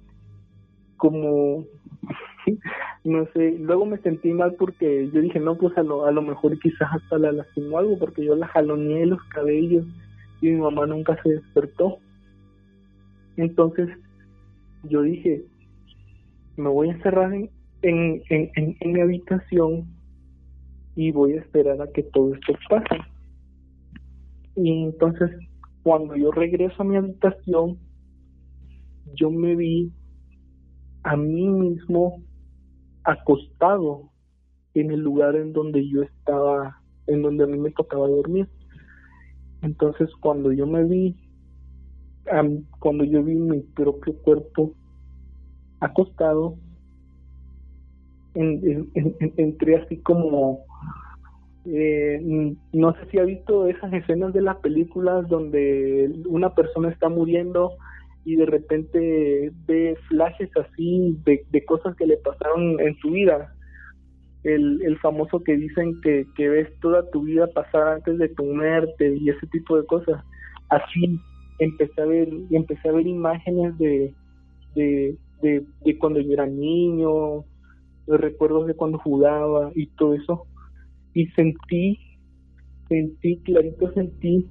[0.97, 1.65] como
[3.03, 6.21] no sé, luego me sentí mal porque yo dije, no, pues a lo, a lo
[6.21, 9.85] mejor quizás hasta la lastimó algo porque yo la jaloneé los cabellos
[10.41, 11.99] y mi mamá nunca se despertó.
[13.37, 13.89] Entonces
[14.83, 15.43] yo dije,
[16.57, 17.49] me voy a encerrar en,
[17.81, 19.87] en, en, en mi habitación
[20.95, 23.01] y voy a esperar a que todo esto pase.
[24.55, 25.29] Y entonces
[25.83, 27.77] cuando yo regreso a mi habitación,
[29.13, 29.93] yo me vi
[31.03, 32.21] a mí mismo
[33.03, 34.11] acostado
[34.73, 38.49] en el lugar en donde yo estaba, en donde a mí me tocaba dormir.
[39.61, 41.15] Entonces cuando yo me vi,
[42.79, 44.73] cuando yo vi mi propio cuerpo
[45.79, 46.55] acostado,
[48.35, 50.59] entré así como,
[51.65, 52.19] eh,
[52.73, 57.71] no sé si ha visto esas escenas de las películas donde una persona está muriendo
[58.25, 63.53] y de repente ve flashes así de, cosas que le pasaron en su vida.
[64.43, 68.43] El, el famoso que dicen que, que ves toda tu vida pasar antes de tu
[68.45, 70.23] muerte y ese tipo de cosas.
[70.69, 71.19] Así
[71.59, 74.13] empecé a ver, empecé a ver imágenes de,
[75.41, 75.65] de,
[75.99, 77.45] cuando yo era niño,
[78.07, 80.47] de recuerdos de cuando jugaba y todo eso.
[81.13, 81.99] Y sentí,
[82.87, 84.47] sentí, clarito sentí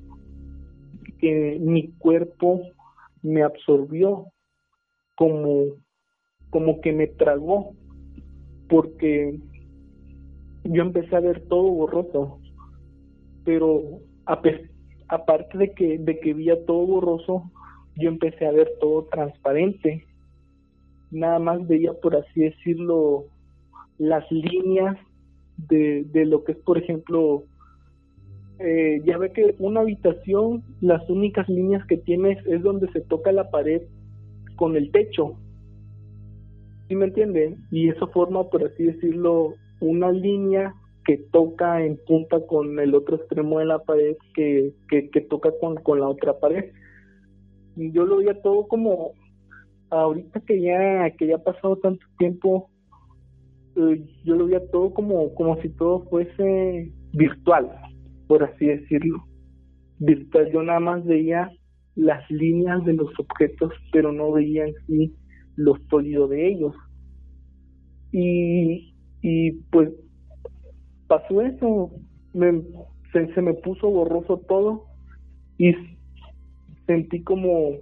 [1.19, 2.61] que mi cuerpo
[3.23, 4.27] me absorbió,
[5.17, 5.65] como,
[6.51, 7.73] como que me tragó,
[8.69, 9.41] porque
[10.65, 12.41] yo empecé a ver todo borroso,
[13.45, 14.01] pero
[15.09, 17.51] aparte de que, de que veía todo borroso,
[17.97, 20.05] yo empecé a ver todo transparente.
[21.11, 23.25] Nada más veía, por así decirlo,
[23.99, 24.97] las líneas
[25.69, 27.45] de, de lo que es, por ejemplo,
[28.59, 33.31] eh, ya ve que una habitación, las únicas líneas que tienes es donde se toca
[33.33, 33.83] la pared
[34.57, 35.37] con el techo.
[36.89, 37.59] ¿Sí me entienden?
[37.71, 43.17] Y eso forma, por así decirlo, una línea que toca en punta con el otro
[43.17, 46.73] extremo de la pared que, que, toca con, con la otra pared.
[47.77, 49.13] Yo lo veía todo como,
[49.91, 52.71] ahorita que ya, que ya ha pasado tanto tiempo,
[53.77, 57.71] eh, yo lo veía todo como, como si todo fuese virtual
[58.27, 59.25] por así decirlo.
[59.99, 61.51] Virtual, yo nada más veía
[61.95, 65.15] las líneas de los objetos, pero no veía en sí
[65.57, 66.75] lo sólido de ellos.
[68.13, 69.91] Y, y pues
[71.07, 71.91] pasó eso,
[72.35, 72.63] me,
[73.13, 74.85] se, se me puso borroso todo
[75.59, 75.73] y
[76.87, 77.79] sentí como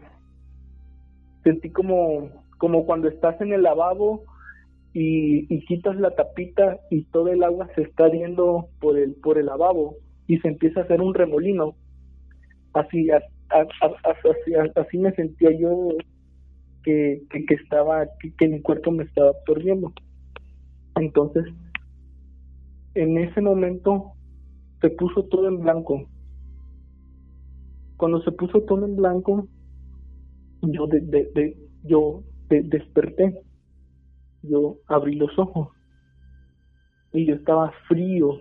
[1.44, 4.24] sentí como como cuando estás en el lavabo
[4.92, 9.38] y, y, quitas la tapita y todo el agua se está yendo por el por
[9.38, 11.74] el lavabo y se empieza a hacer un remolino.
[12.72, 15.90] Así así, así, me sentía yo
[16.82, 18.06] que, que, estaba
[18.38, 19.92] que, mi cuerpo me estaba absorbiendo.
[20.96, 21.44] Entonces
[22.94, 24.12] en ese momento
[24.80, 26.08] se puso todo en blanco.
[27.96, 29.48] Cuando se puso todo en blanco
[30.72, 33.40] yo de, de, yo desperté.
[34.42, 35.68] Yo abrí los ojos.
[37.12, 38.40] Y yo estaba frío,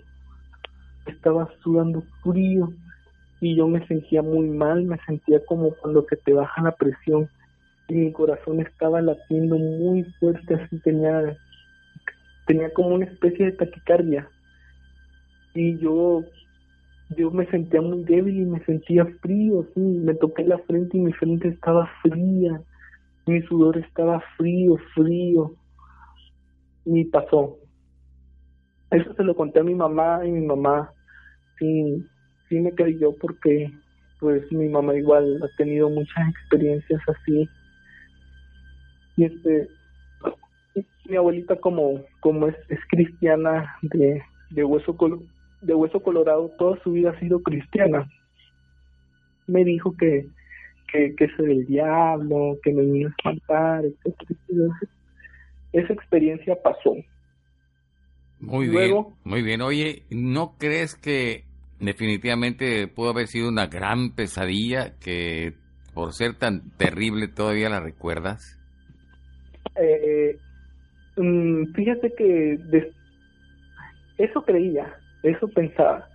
[1.05, 2.69] estaba sudando frío.
[3.39, 7.29] Y yo me sentía muy mal, me sentía como cuando que te baja la presión.
[7.89, 11.37] Y mi corazón estaba latiendo muy fuerte, así tenía,
[12.47, 14.27] tenía como una especie de taquicardia.
[15.53, 16.23] Y yo
[17.15, 21.01] yo me sentía muy débil y me sentía frío, sí, me toqué la frente y
[21.01, 22.61] mi frente estaba fría,
[23.25, 25.55] mi sudor estaba frío, frío,
[26.85, 27.57] y pasó.
[28.91, 30.91] Eso se lo conté a mi mamá y mi mamá
[31.57, 32.05] sí,
[32.49, 33.71] sí me creyó porque
[34.19, 37.49] pues mi mamá igual ha tenido muchas experiencias así.
[39.17, 39.67] Y este
[41.09, 44.21] mi abuelita como como es, es cristiana de,
[44.51, 44.95] de hueso
[45.63, 48.07] de hueso colorado toda su vida ha sido cristiana
[49.47, 50.27] me dijo que
[50.91, 53.83] que, que es el diablo que me vino a espantar
[55.73, 56.95] esa experiencia pasó.
[58.39, 59.61] Muy bien, muy bien.
[59.61, 61.45] Oye, ¿no crees que
[61.79, 65.53] definitivamente pudo haber sido una gran pesadilla que
[65.93, 68.59] por ser tan terrible todavía la recuerdas?
[69.75, 70.37] Eh,
[71.17, 72.59] mm, fíjate que
[74.17, 76.07] eso creía, eso pensaba,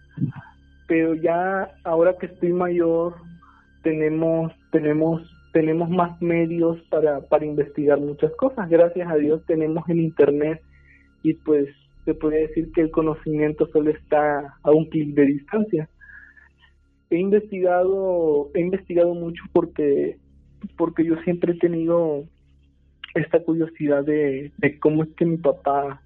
[0.87, 3.15] pero ya ahora que estoy mayor
[3.83, 8.69] tenemos tenemos tenemos más medios para, para investigar muchas cosas.
[8.69, 10.61] Gracias a Dios tenemos el Internet
[11.23, 11.69] y pues
[12.05, 15.89] se puede decir que el conocimiento solo está a un clic de distancia.
[17.11, 20.19] He investigado, he investigado mucho porque,
[20.77, 22.25] porque yo siempre he tenido
[23.15, 26.01] esta curiosidad de, de cómo es que mi papá,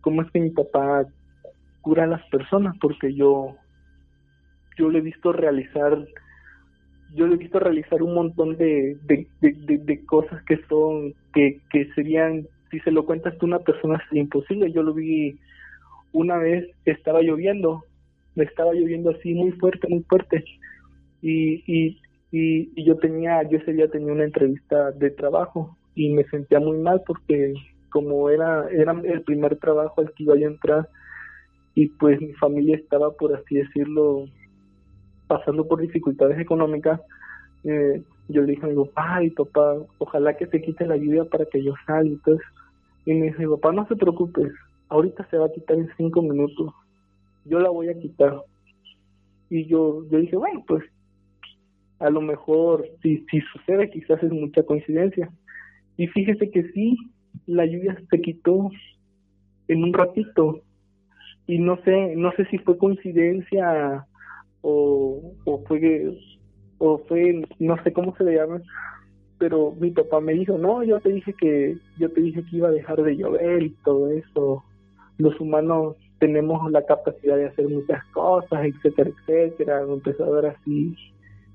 [0.00, 1.06] cómo es que mi papá
[1.82, 3.56] cura a las personas, porque yo,
[4.78, 5.98] yo le he visto realizar
[7.14, 11.92] yo lo he visto realizar un montón de, de, de, cosas que son, que, que
[11.94, 14.72] serían, si se lo cuentas tú una persona, sería imposible.
[14.72, 15.38] Yo lo vi
[16.12, 17.84] una vez, estaba lloviendo,
[18.34, 20.44] me estaba lloviendo así muy fuerte, muy fuerte.
[21.20, 26.24] Y, y, y, yo tenía, yo ese día tenía una entrevista de trabajo y me
[26.24, 27.52] sentía muy mal porque
[27.90, 30.88] como era, era el primer trabajo al que iba a entrar
[31.74, 34.24] y pues mi familia estaba, por así decirlo,
[35.26, 37.00] pasando por dificultades económicas,
[37.64, 41.24] eh, yo le dije a mi papá, ay papá, ojalá que se quite la lluvia
[41.24, 42.10] para que yo salga.
[42.10, 42.46] Entonces,
[43.06, 44.52] y me dice, papá, no se preocupes,
[44.88, 46.72] ahorita se va a quitar en cinco minutos,
[47.44, 48.42] yo la voy a quitar.
[49.48, 50.84] Y yo, yo dije, bueno, pues
[51.98, 55.30] a lo mejor si, si sucede quizás es mucha coincidencia.
[55.96, 56.96] Y fíjese que sí,
[57.46, 58.70] la lluvia se quitó
[59.68, 60.62] en un ratito.
[61.52, 64.06] Y no sé, no sé si fue coincidencia
[64.62, 66.14] o, o fue
[66.78, 68.62] o fue no sé cómo se le llama
[69.36, 72.68] pero mi papá me dijo no yo te dije que yo te dije que iba
[72.68, 74.64] a dejar de llover y todo eso.
[75.18, 79.82] Los humanos tenemos la capacidad de hacer muchas cosas etcétera etcétera.
[79.82, 80.96] Empezó a dar así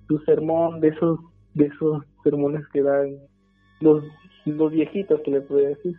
[0.08, 1.20] su sermón de esos
[1.56, 3.18] de esos sermones que dan
[3.80, 4.04] los
[4.46, 5.96] los viejitos que le puede decir.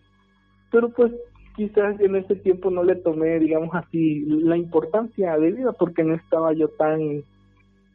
[0.71, 1.11] Pero pues
[1.59, 6.15] quizás en ese tiempo no le tomé, digamos así, la importancia de vida porque no
[6.15, 7.25] estaba yo tan,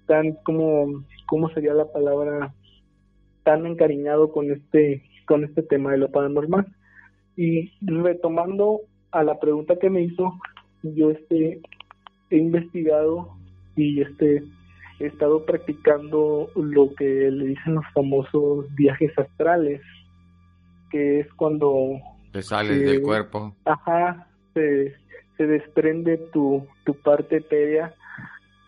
[0.06, 2.54] tan como, ¿cómo sería la palabra?
[3.44, 6.68] Tan encariñado con este, con este tema de lo paranormal.
[7.38, 8.82] Y retomando
[9.12, 10.34] a la pregunta que me hizo,
[10.84, 11.62] yo este,
[12.32, 13.30] he investigado
[13.78, 14.44] y este,
[15.00, 19.80] he estado practicando lo que le dicen los famosos viajes astrales,
[20.92, 22.02] que es cuando
[22.34, 23.56] te sales del cuerpo.
[23.64, 24.96] Ajá, se,
[25.38, 27.94] se desprende tu, tu parte etérea,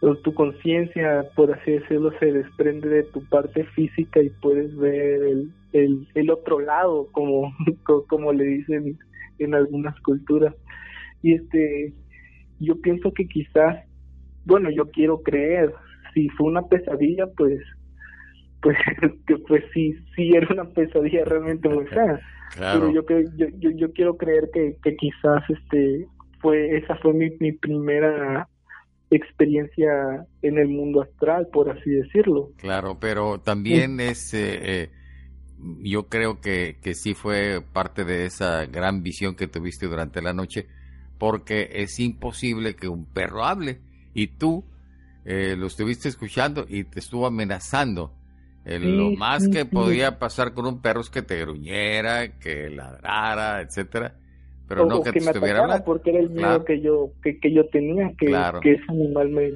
[0.02, 5.24] o tu conciencia, por así decirlo, se desprende de tu parte física y puedes ver
[5.24, 7.52] el, el, el otro lado, como,
[8.08, 9.00] como le dicen
[9.40, 10.54] en algunas culturas.
[11.24, 11.94] Y este,
[12.60, 13.84] yo pienso que quizás,
[14.46, 15.74] bueno, yo quiero creer,
[16.14, 17.60] si fue una pesadilla, pues
[18.66, 18.78] pues
[19.28, 22.20] que pues sí sí era una pesadilla realmente muy fea.
[22.58, 23.02] Pero yo,
[23.38, 26.08] yo, yo, yo quiero creer que, que quizás este
[26.40, 28.48] fue esa fue mi, mi primera
[29.12, 32.50] experiencia en el mundo astral por así decirlo.
[32.58, 34.90] Claro pero también es eh, eh,
[35.82, 40.34] yo creo que, que sí fue parte de esa gran visión que tuviste durante la
[40.34, 40.66] noche
[41.20, 43.80] porque es imposible que un perro hable.
[44.14, 44.64] Y tú
[45.26, 48.14] eh, lo estuviste escuchando y te estuvo amenazando
[48.66, 54.16] lo más que podía pasar con un perro es que te gruñera, que ladrara, etcétera,
[54.68, 55.86] pero no que, te estuviera hablando.
[55.86, 58.28] Porque era el miedo que yo que, que yo tenía, que,
[58.62, 59.52] que ese animal me,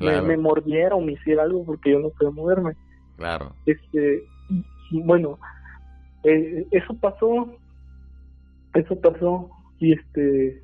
[0.00, 2.72] me, mordiera o me hiciera algo porque yo no podía moverme.
[3.16, 3.54] Claro.
[3.66, 4.22] Este,
[4.92, 5.38] bueno,
[6.22, 7.52] eh, eso pasó,
[8.74, 9.50] eso pasó
[9.80, 10.62] y este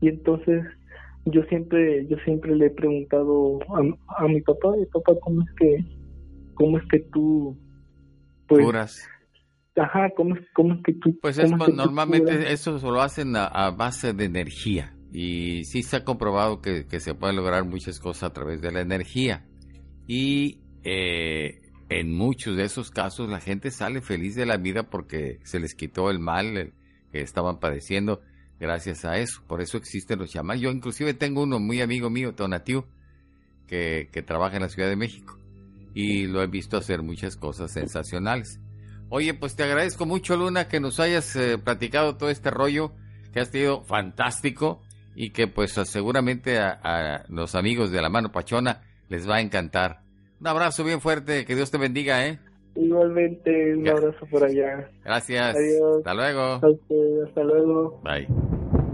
[0.00, 0.64] y entonces
[1.26, 5.95] yo siempre yo siempre le he preguntado a, a mi papá, papá, ¿cómo es que
[6.56, 7.56] cómo es que tú
[8.48, 9.08] pues
[9.76, 14.12] ajá cómo es, cómo es que tú pues es, normalmente eso lo hacen a, base
[14.12, 14.92] de energía.
[15.12, 18.70] Y sí se ha comprobado que, que se pueden lograr muchas cosas a través de
[18.70, 19.46] la energía.
[20.06, 25.38] Y eh, en muchos de esos casos la gente sale feliz de la vida porque
[25.44, 26.72] se les quitó el mal
[27.12, 28.20] que estaban padeciendo
[28.60, 29.42] gracias a eso.
[29.46, 30.62] Por eso existen los chamanes.
[30.62, 32.84] Yo inclusive tengo uno muy amigo mío, Tonatiu,
[33.66, 35.38] que, que trabaja en la Ciudad de México
[35.96, 38.60] y lo he visto hacer muchas cosas sensacionales.
[39.08, 42.92] Oye, pues te agradezco mucho, Luna, que nos hayas eh, platicado todo este rollo
[43.32, 44.82] que has tenido fantástico
[45.14, 50.00] y que pues seguramente a, los amigos de la mano pachona les va a encantar.
[50.38, 52.40] Un abrazo bien fuerte, que Dios te bendiga, ¿eh?
[52.74, 54.90] Igualmente, un abrazo por allá.
[55.02, 55.56] Gracias.
[55.56, 55.96] Adiós.
[55.98, 56.60] Hasta luego.
[57.26, 58.02] hasta luego.
[58.04, 58.85] Bye.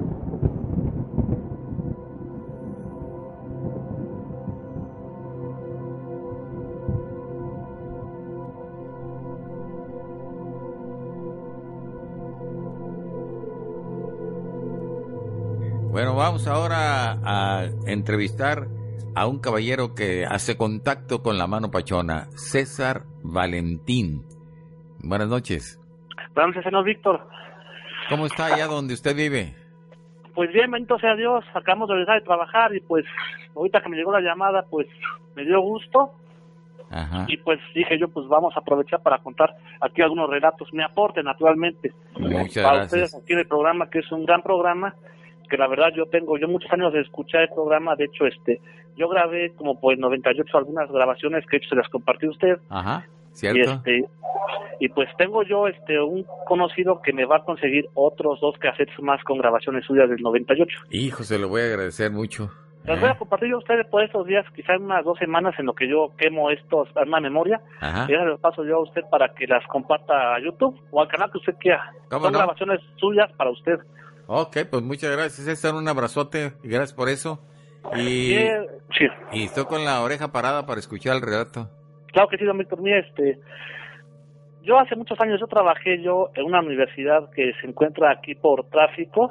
[15.92, 18.66] Bueno, vamos ahora a entrevistar
[19.14, 24.24] a un caballero que hace contacto con la mano pachona, César Valentín.
[25.00, 25.78] Buenas noches.
[26.34, 27.20] Buenas noches, señor Víctor.
[28.08, 29.54] ¿Cómo está allá donde usted vive?
[30.34, 33.04] Pues bien, bendito sea Dios, acabamos de regresar de trabajar y pues
[33.54, 34.86] ahorita que me llegó la llamada, pues
[35.36, 36.14] me dio gusto.
[36.90, 37.26] Ajá.
[37.28, 41.22] Y pues dije yo, pues vamos a aprovechar para contar aquí algunos relatos, me aporte
[41.22, 41.92] naturalmente.
[42.18, 42.86] Muchas para gracias.
[42.86, 44.94] ustedes aquí en el programa, que es un gran programa
[45.52, 48.58] que la verdad yo tengo yo muchos años de escuchar el programa, de hecho este
[48.96, 52.30] yo grabé como por el 98 algunas grabaciones que he hecho se las compartí a
[52.30, 52.58] usted.
[52.70, 53.58] Ajá, cierto.
[53.58, 54.04] Y este
[54.80, 58.98] y pues tengo yo este un conocido que me va a conseguir otros dos cassettes
[59.02, 60.78] más con grabaciones suyas del 98.
[60.88, 62.50] Hijo, se lo voy a agradecer mucho.
[62.84, 63.00] Las ¿eh?
[63.00, 65.74] voy a compartir yo a ustedes por estos días, quizás unas dos semanas en lo
[65.74, 67.60] que yo quemo estos una memoria.
[67.78, 68.06] Ajá.
[68.08, 71.08] Y ahora los paso yo a usted para que las comparta a YouTube o al
[71.08, 71.92] canal que usted quiera.
[72.08, 72.38] ¿Cómo Son no?
[72.38, 73.78] grabaciones suyas para usted.
[74.26, 75.74] Ok, pues muchas gracias, César.
[75.74, 77.40] Un abrazote y gracias por eso.
[77.96, 78.36] Y,
[78.96, 79.06] sí.
[79.32, 81.68] y estoy con la oreja parada para escuchar el relato.
[82.12, 82.80] Claro que sí, don Víctor.
[82.80, 83.40] Mira, este,
[84.62, 88.68] yo hace muchos años yo trabajé yo en una universidad que se encuentra aquí por
[88.68, 89.30] tráfico.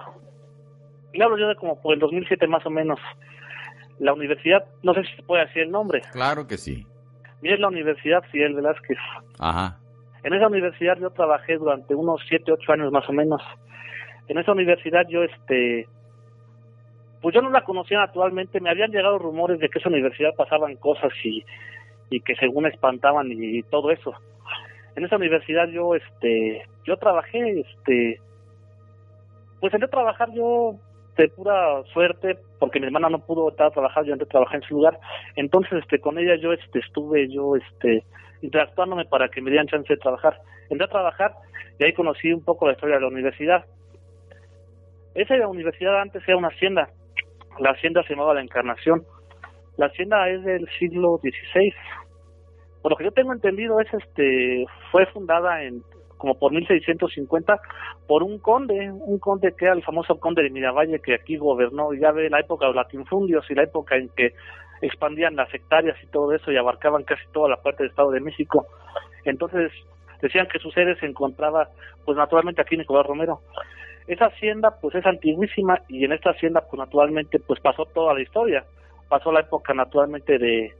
[1.13, 2.99] Le hablo yo de como por el 2007 más o menos.
[3.99, 6.01] La universidad, no sé si se puede decir el nombre.
[6.11, 6.85] Claro que sí.
[7.41, 8.97] Mira, es la Universidad Fidel Velázquez.
[9.39, 9.79] Ajá.
[10.23, 13.41] En esa universidad yo trabajé durante unos 7, 8 años más o menos.
[14.31, 15.89] En esa universidad yo, este,
[17.21, 18.61] pues yo no la conocía naturalmente.
[18.61, 21.43] Me habían llegado rumores de que esa universidad pasaban cosas y,
[22.09, 24.13] y que según espantaban y todo eso.
[24.95, 28.21] En esa universidad yo, este, yo trabajé, este,
[29.59, 30.75] pues entré a trabajar yo
[31.17, 34.61] de pura suerte porque mi hermana no pudo estar a trabajar, yo entré a trabajar
[34.61, 34.97] en su lugar.
[35.35, 38.05] Entonces, este, con ella yo, este, estuve yo, este,
[38.41, 40.39] interactuándome para que me dieran chance de trabajar.
[40.69, 41.33] Entré a trabajar
[41.79, 43.65] y ahí conocí un poco la historia de la universidad.
[45.15, 46.89] Esa universidad antes era una hacienda.
[47.59, 49.03] La hacienda se llamaba La Encarnación.
[49.77, 51.73] La hacienda es del siglo XVI.
[52.81, 55.83] Por lo que yo tengo entendido es este fue fundada en
[56.17, 57.59] como por 1650
[58.07, 61.93] por un conde, un conde que era el famoso conde de Miravalle que aquí gobernó
[61.93, 64.33] ya de la época de los latinfundios y la época en que
[64.81, 68.19] expandían las hectáreas y todo eso y abarcaban casi toda la parte del Estado de
[68.19, 68.67] México.
[69.25, 69.71] Entonces
[70.21, 71.69] decían que su sede se encontraba
[72.05, 73.41] pues naturalmente aquí en Nicolás Romero.
[74.07, 78.21] Esa hacienda pues es antiguísima y en esta hacienda pues naturalmente pues pasó toda la
[78.21, 78.63] historia.
[79.07, 80.73] Pasó la época naturalmente de,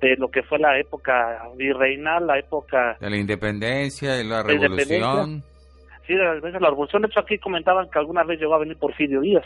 [0.00, 5.42] de lo que fue la época virreinal, la época De la independencia y la revolución.
[6.06, 7.02] Sí, de la, de la revolución.
[7.02, 9.44] De hecho, aquí comentaban que alguna vez llegó a venir Porfirio Díaz.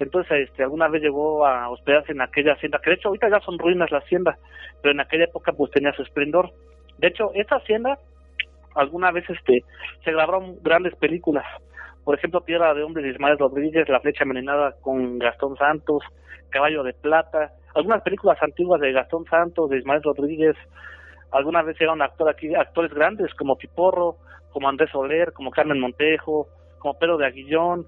[0.00, 3.40] Entonces, este, alguna vez llegó a hospedarse en aquella hacienda, que de hecho ahorita ya
[3.40, 4.38] son ruinas la hacienda,
[4.80, 6.52] pero en aquella época pues tenía su esplendor.
[6.98, 7.98] De hecho, esta hacienda,
[8.78, 9.64] alguna vez este,
[10.04, 11.44] se grabaron grandes películas.
[12.04, 16.02] Por ejemplo, Tierra de Hombres de Ismael Rodríguez, La Flecha Envenenada con Gastón Santos,
[16.48, 20.56] Caballo de Plata, algunas películas antiguas de Gastón Santos, de Ismael Rodríguez.
[21.32, 24.16] Alguna vez llegaron actor aquí, actores grandes como Piporro,
[24.52, 26.46] como Andrés Soler, como Carmen Montejo,
[26.78, 27.86] como Pedro de Aguillón,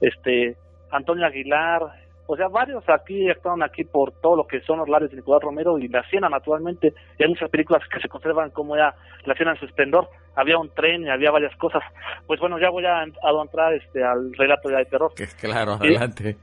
[0.00, 0.56] este,
[0.90, 1.80] Antonio Aguilar,
[2.28, 5.42] o sea, varios aquí actuaron aquí por todo lo que son los lares de Nicolás
[5.42, 6.92] Romero y la Siena, naturalmente.
[7.18, 10.08] Y hay muchas películas que se conservan como era la Siena en su esplendor.
[10.34, 11.82] Había un tren y había varias cosas.
[12.26, 15.12] Pues bueno, ya voy a, entrar este, al relato de terror.
[15.14, 16.36] Que es claro, adelante.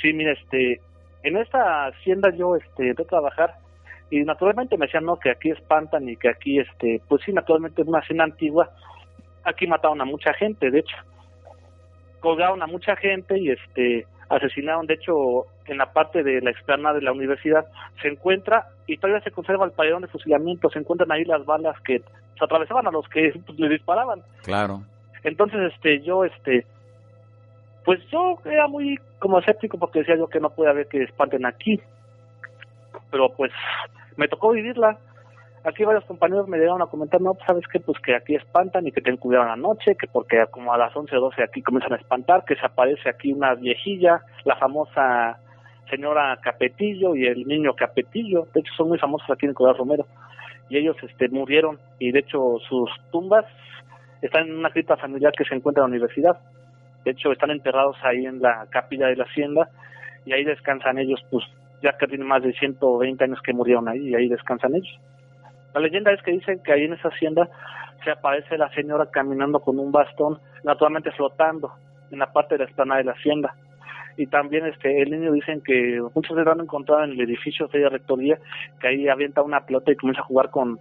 [0.00, 0.80] Sí, mire, este,
[1.24, 3.54] en esta hacienda yo este, de trabajar
[4.10, 7.82] y naturalmente me decían, no, que aquí espantan y que aquí, este, pues sí, naturalmente
[7.82, 8.70] es una hacienda antigua.
[9.42, 10.96] Aquí mataron a mucha gente, de hecho.
[12.20, 16.92] Colgaron a mucha gente y este asesinaron, de hecho, en la parte de la externa
[16.92, 17.66] de la universidad,
[18.00, 21.76] se encuentra y todavía se conserva el pabellón de fusilamiento, se encuentran ahí las balas
[21.80, 24.22] que se atravesaban a los que pues, le disparaban.
[24.42, 24.82] Claro.
[25.22, 26.66] Entonces, este, yo, este,
[27.84, 31.46] pues yo era muy como escéptico porque decía yo que no puede haber que espanten
[31.46, 31.80] aquí.
[33.10, 33.52] Pero pues
[34.16, 34.98] me tocó vivirla
[35.64, 38.86] aquí varios compañeros me llegaron a comentar, no, pues sabes que pues que aquí espantan
[38.86, 41.62] y que te cuidado la noche, que porque como a las 11 o 12 aquí
[41.62, 45.38] comienzan a espantar, que se aparece aquí una viejilla, la famosa
[45.90, 50.06] señora Capetillo y el niño Capetillo, de hecho son muy famosos aquí en Nicolás Romero,
[50.68, 51.78] y ellos este murieron.
[51.98, 53.44] Y de hecho sus tumbas
[54.22, 56.38] están en una cripta familiar que se encuentra en la universidad,
[57.04, 59.68] de hecho están enterrados ahí en la capilla de la hacienda.
[60.26, 61.44] Y ahí descansan ellos, pues
[61.82, 64.98] ya que tienen más de 120 años que murieron ahí y ahí descansan ellos.
[65.74, 67.48] La leyenda es que dicen que ahí en esa hacienda
[68.04, 71.72] se aparece la señora caminando con un bastón, naturalmente flotando
[72.10, 73.54] en la parte de la esplanada de la hacienda.
[74.16, 77.66] Y también este el niño dicen que muchos se lo han encontrado en el edificio
[77.66, 78.38] de la rectoría,
[78.80, 80.78] que ahí avienta una pelota y comienza a jugar con,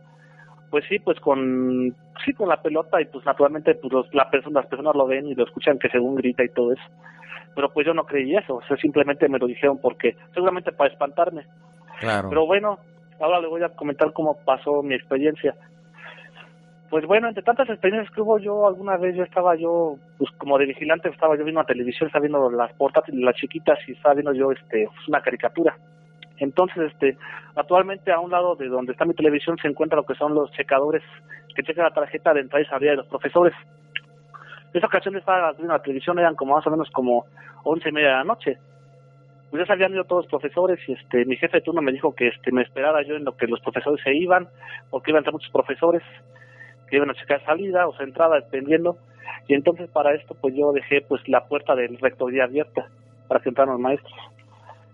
[0.70, 4.62] pues sí, pues con, sí, con la pelota y pues naturalmente pues los, la persona,
[4.62, 6.84] las personas lo ven y lo escuchan que según grita y todo eso.
[7.56, 10.92] Pero pues yo no creí eso, o sea, simplemente me lo dijeron porque, seguramente para
[10.92, 11.46] espantarme.
[12.00, 12.30] Claro.
[12.30, 12.80] Pero bueno,
[13.24, 15.56] ahora le voy a comentar cómo pasó mi experiencia.
[16.90, 20.58] Pues bueno, entre tantas experiencias que hubo, yo alguna vez yo estaba yo, pues como
[20.58, 24.14] de vigilante, estaba yo viendo la televisión, estaba viendo las portátiles, las chiquitas y estaba
[24.14, 25.76] viendo yo este pues, una caricatura.
[26.38, 27.18] Entonces, este,
[27.56, 30.52] actualmente a un lado de donde está mi televisión se encuentra lo que son los
[30.52, 31.02] checadores
[31.56, 33.54] que checan la tarjeta de entrada y salida de los profesores.
[34.74, 37.26] Esa ocasión estaba viendo la televisión, eran como más o menos como
[37.64, 38.58] once y media de la noche
[39.54, 41.92] pues ya se habían ido todos los profesores y este mi jefe de turno me
[41.92, 44.50] dijo que este me esperara yo en lo que los profesores se iban,
[44.90, 46.02] porque iban a muchos profesores
[46.90, 48.98] que iban a checar salida o entrada, dependiendo.
[49.48, 52.88] Y entonces para esto pues yo dejé pues la puerta del rectoría abierta
[53.28, 54.12] para que entraran los maestros.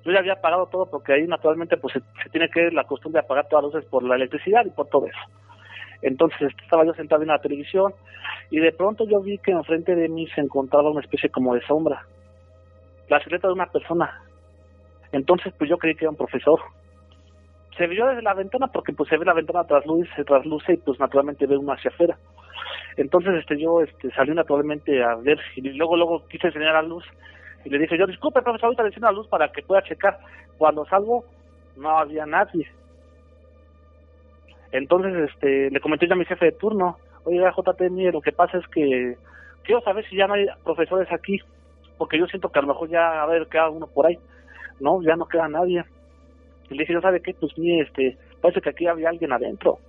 [0.04, 3.26] Yo ya había apagado todo porque ahí naturalmente pues se, tiene que la costumbre de
[3.26, 5.20] apagar todas las luces por la electricidad y por todo eso.
[6.02, 7.94] Entonces este, estaba yo sentado en la televisión
[8.52, 11.62] y de pronto yo vi que enfrente de mí se encontraba una especie como de
[11.62, 12.06] sombra.
[13.08, 14.26] La silueta de una persona
[15.12, 16.60] entonces, pues yo creí que era un profesor.
[17.78, 20.78] Se vio desde la ventana porque pues se ve la ventana trasluce, se trasluce y
[20.78, 22.18] pues naturalmente ve uno hacia afuera.
[22.98, 27.06] Entonces, este yo este salí naturalmente a ver y luego luego quise enseñar la luz
[27.64, 30.20] y le dije yo, disculpe profesor, ahorita le enseño la luz para que pueda checar.
[30.58, 31.24] Cuando salgo
[31.78, 32.70] no había nadie.
[34.72, 38.34] Entonces, este, le comenté yo a mi jefe de turno, oiga, JT, mire, lo que
[38.34, 39.16] pasa es que
[39.64, 41.40] quiero saber si ya no hay profesores aquí,
[41.98, 44.20] porque yo siento que a lo mejor ya a ver queda uno por ahí
[44.80, 45.84] no, ya no queda nadie.
[46.70, 47.34] Y le dije, ¿no sabe qué?
[47.34, 49.80] Pues mire, este, parece que aquí había alguien adentro.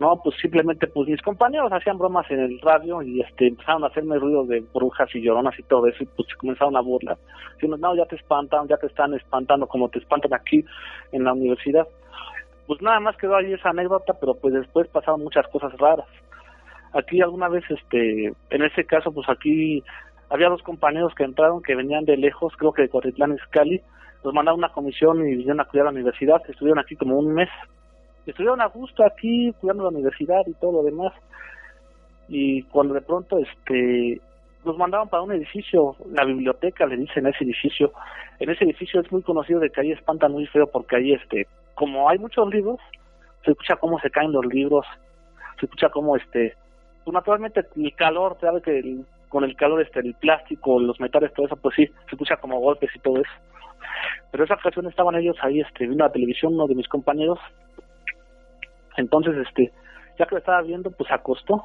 [0.00, 3.86] No, pues simplemente, pues mis compañeros hacían bromas en el radio y este, empezaron a
[3.86, 7.16] hacerme ruido de brujas y lloronas y todo eso y pues comenzaron a burlar.
[7.54, 10.64] Diciendo, no, ya te espantan, ya te están espantando como te espantan aquí
[11.12, 11.86] en la universidad.
[12.66, 16.08] Pues nada más quedó ahí esa anécdota, pero pues después pasaron muchas cosas raras.
[16.92, 19.82] Aquí alguna vez, este, en ese caso, pues aquí
[20.30, 23.80] había dos compañeros que entraron que venían de lejos, creo que de Corritlán Escali,
[24.24, 27.50] los mandaron una comisión y vinieron a cuidar la universidad, estuvieron aquí como un mes.
[28.24, 31.12] Estuvieron a gusto aquí cuidando la universidad y todo lo demás.
[32.28, 34.20] Y cuando de pronto este
[34.64, 37.92] los mandaban para un edificio, la biblioteca le dicen ese edificio.
[38.38, 41.46] En ese edificio es muy conocido de que ahí espantan muy feo porque ahí este,
[41.74, 42.78] como hay muchos libros,
[43.44, 44.86] se escucha cómo se caen los libros,
[45.60, 46.54] se escucha cómo este,
[47.04, 49.04] pues naturalmente el calor, sabe que el
[49.34, 52.60] con el calor este el plástico, los metales, todo eso, pues sí, se escucha como
[52.60, 53.32] golpes y todo eso.
[54.30, 57.40] Pero esa ocasión estaban ellos ahí este, viendo la televisión, uno de mis compañeros.
[58.96, 59.72] Entonces, este,
[60.20, 61.64] ya que lo estaba viendo, pues acostó.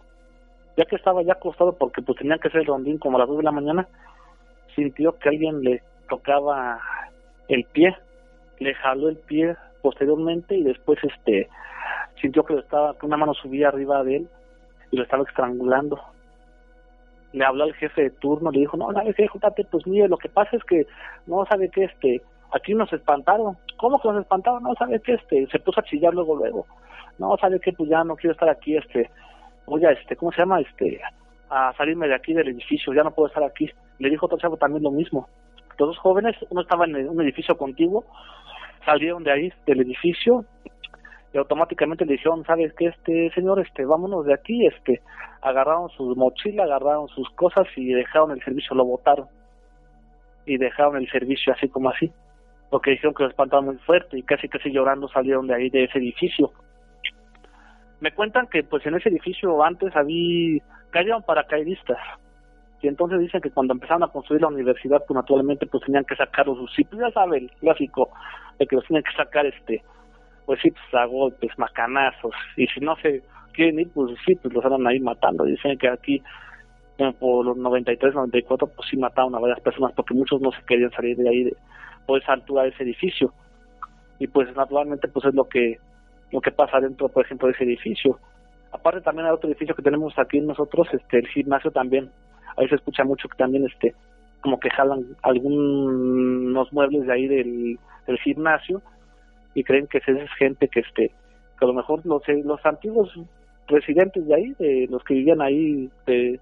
[0.77, 3.27] Ya que estaba ya acostado porque pues tenían que ser el rondín como a las
[3.27, 3.87] dos de la mañana,
[4.75, 6.79] sintió que alguien le tocaba
[7.49, 7.95] el pie,
[8.57, 11.49] le jaló el pie posteriormente y después este
[12.19, 14.29] sintió que lo estaba que una mano subía arriba de él
[14.89, 15.99] y lo estaba estrangulando
[17.33, 20.17] le habló al jefe de turno le dijo no sabes qué júntate pues mire lo
[20.17, 20.87] que pasa es que
[21.27, 22.21] no sabe que este
[22.51, 26.13] aquí nos espantaron cómo que nos espantaron no sabe que este se puso a chillar
[26.13, 26.65] luego luego
[27.17, 29.09] no sabe que pues ya no quiero estar aquí este
[29.65, 31.01] oye este cómo se llama este
[31.49, 33.69] a salirme de aquí del edificio ya no puedo estar aquí
[33.99, 35.27] le dijo otro chavo también lo mismo.
[35.77, 38.05] Los dos jóvenes uno estaba en un edificio contiguo
[38.85, 40.45] salieron de ahí del edificio
[41.33, 45.01] y automáticamente le dijeron, ¿sabes qué, este señor, este, vámonos de aquí, este,
[45.41, 49.27] agarraron su mochila, agarraron sus cosas y dejaron el servicio, lo botaron.
[50.45, 52.11] Y dejaron el servicio así como así,
[52.71, 55.83] porque dijeron que lo espantaban muy fuerte y casi casi llorando salieron de ahí de
[55.83, 56.51] ese edificio.
[57.99, 61.99] Me cuentan que pues en ese edificio antes había cayeron paracaidistas.
[62.81, 66.15] Y entonces dicen que cuando empezaron a construir la universidad pues naturalmente pues tenían que
[66.15, 68.09] sacar sus sí, pues ya sabe el clásico
[68.57, 69.83] de que los tienen que sacar este
[70.49, 73.21] pues sí, pues a golpes, macanazos, y si no se
[73.53, 75.43] quieren ir, pues sí, pues los andan ahí matando.
[75.43, 76.23] Dicen que aquí,
[77.19, 80.89] por los 93, 94, pues sí mataron a varias personas porque muchos no se querían
[80.89, 81.55] salir de ahí, de,
[82.07, 83.31] por esa altura de ese edificio.
[84.17, 85.77] Y pues naturalmente, pues es lo que,
[86.31, 88.17] lo que pasa dentro, por ejemplo, de ese edificio.
[88.71, 92.09] Aparte también hay otro edificio que tenemos aquí nosotros, este, el gimnasio también.
[92.57, 93.93] Ahí se escucha mucho que también, este,
[94.41, 97.77] como que jalan algunos muebles de ahí del
[98.23, 98.81] gimnasio
[99.59, 101.11] y creen que esa es gente que este
[101.59, 103.13] que a lo mejor los los antiguos
[103.67, 106.39] residentes de ahí de los que vivían ahí de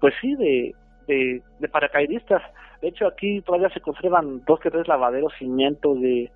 [0.00, 0.74] pues sí de
[1.06, 2.42] de, paracaidistas.
[2.80, 6.30] De hecho aquí todavía se conservan dos que tres lavaderos cimientos de,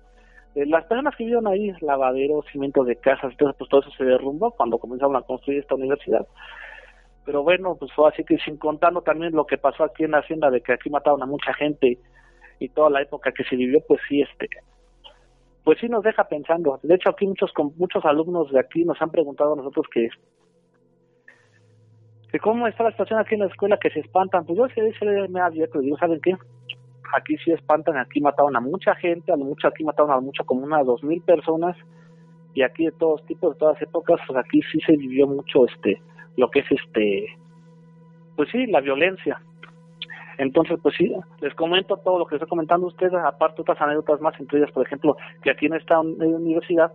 [0.53, 4.51] las personas que vivían ahí lavaderos cimientos de casas entonces pues todo eso se derrumbó
[4.51, 6.27] cuando comenzaron a construir esta universidad.
[7.25, 10.19] Pero bueno pues fue así que sin contarlo también lo que pasó aquí en la
[10.19, 11.97] hacienda de que aquí mataron a mucha gente
[12.59, 14.47] y toda la época que se vivió pues sí este
[15.63, 16.79] pues sí nos deja pensando.
[16.83, 20.09] De hecho, aquí muchos muchos alumnos de aquí nos han preguntado a nosotros que,
[22.31, 24.45] que cómo está la situación aquí en la escuela, que se espantan.
[24.45, 24.81] Pues yo sí
[25.29, 26.35] me ha abierto digo, ¿saben qué?
[27.15, 30.43] Aquí sí espantan, aquí mataron a mucha gente, a lo mucho aquí mataron a mucho
[30.45, 31.75] como unas dos mil personas
[32.53, 36.01] y aquí de todos tipos, de todas épocas, pues aquí sí se vivió mucho este,
[36.37, 37.37] lo que es este,
[38.35, 39.41] pues sí, la violencia
[40.41, 44.33] entonces, pues sí, les comento todo lo que está comentando ustedes, aparte otras anécdotas más,
[44.39, 46.91] entre ellas, por ejemplo, que aquí en esta universidad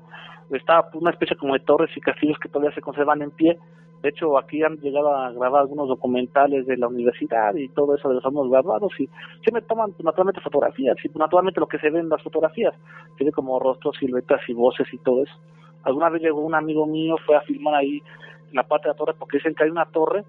[0.51, 3.57] está una especie como de torres y castillos que todavía se conservan en pie.
[4.03, 8.09] De hecho, aquí han llegado a grabar algunos documentales de la universidad y todo eso
[8.09, 9.09] de los alumnos graduados y
[9.45, 12.23] se me toman pues, naturalmente fotografías y pues, naturalmente lo que se ve en las
[12.25, 12.75] fotografías,
[13.21, 15.35] ve como rostros, siluetas y voces y todo eso.
[15.85, 18.03] Alguna vez llegó un amigo mío, fue a filmar ahí
[18.51, 20.25] en la parte de la torre porque dicen que hay una torre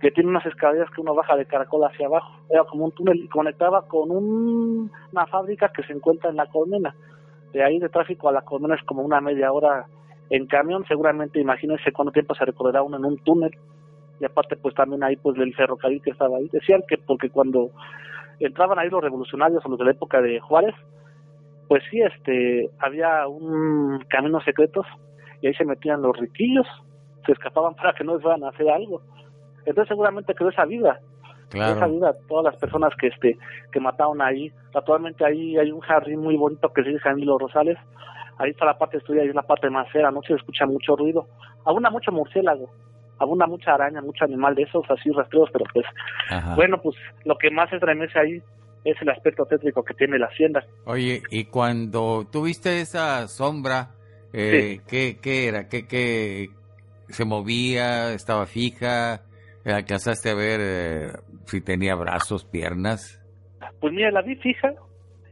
[0.00, 2.32] que tiene unas escaleras que uno baja de caracol hacia abajo.
[2.48, 6.94] Era como un túnel y conectaba con una fábrica que se encuentra en la colmena.
[7.52, 9.86] De ahí de tráfico a la colmena es como una media hora
[10.30, 10.84] en camión.
[10.88, 13.50] Seguramente imagínense cuánto tiempo se recorrerá uno en un túnel.
[14.20, 16.48] Y aparte pues también ahí pues el ferrocarril que estaba ahí.
[16.50, 17.70] Decían que porque cuando
[18.38, 20.74] entraban ahí los revolucionarios o los de la época de Juárez,
[21.68, 24.86] pues sí, este, había un camino secretos
[25.42, 26.66] y ahí se metían los riquillos,
[27.26, 29.02] se escapaban para que no les fueran a hacer algo
[29.64, 31.00] entonces seguramente quedó esa vida.
[31.52, 33.36] Esa vida, todas las personas que este
[33.72, 34.52] que mataron ahí.
[34.72, 37.76] Actualmente ahí hay un jardín muy bonito que se dice Los Rosales.
[38.38, 41.26] Ahí está la parte estudiada y la parte macera, no se escucha mucho ruido.
[41.64, 42.70] Abunda mucho murciélago,
[43.18, 45.84] abunda mucha araña, mucho animal de esos así rastreos, pero pues
[46.54, 48.42] bueno, pues lo que más estremece ahí
[48.84, 50.64] es el aspecto tétrico que tiene la hacienda.
[50.86, 53.90] Oye, y cuando tuviste esa sombra,
[54.32, 55.68] eh, ¿qué, ¿qué, era?
[55.68, 56.48] ¿Qué, ¿Qué
[57.08, 58.14] se movía?
[58.14, 59.20] ¿Estaba fija?
[59.64, 61.12] ¿Alcanzaste a ver eh,
[61.44, 63.20] si tenía brazos, piernas?
[63.80, 64.72] Pues mira, la vi fija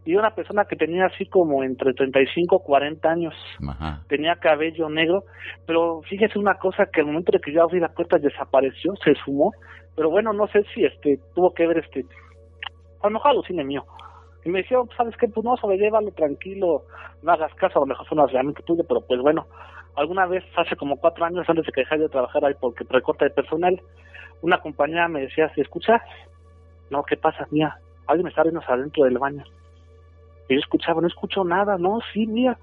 [0.04, 3.34] y una persona que tenía así como entre 35 y 40 años.
[4.08, 5.24] Tenía cabello negro,
[5.66, 9.14] pero fíjese una cosa que al momento de que yo abrí la puerta desapareció, se
[9.24, 9.52] sumó,
[9.94, 12.04] pero bueno, no sé si este tuvo que ver este
[13.02, 13.84] a lo mejor alucine mío.
[14.44, 15.28] Y me decía, ¿sabes qué?
[15.28, 16.84] Pues no, sobrellévalo tranquilo,
[17.22, 19.46] no hagas caso, a lo mejor fue una realmente tuyo, pero pues bueno,
[19.96, 23.24] alguna vez hace como cuatro años antes de que dejara de trabajar ahí porque recorta
[23.24, 23.80] de personal,
[24.42, 26.02] una compañera me decía, ¿se escucha?
[26.90, 27.46] No, ¿qué pasa?
[27.50, 27.76] Mía,
[28.06, 29.44] alguien me está viendo adentro del baño.
[30.48, 32.56] Y yo escuchaba, no escucho nada, no, sí, mía.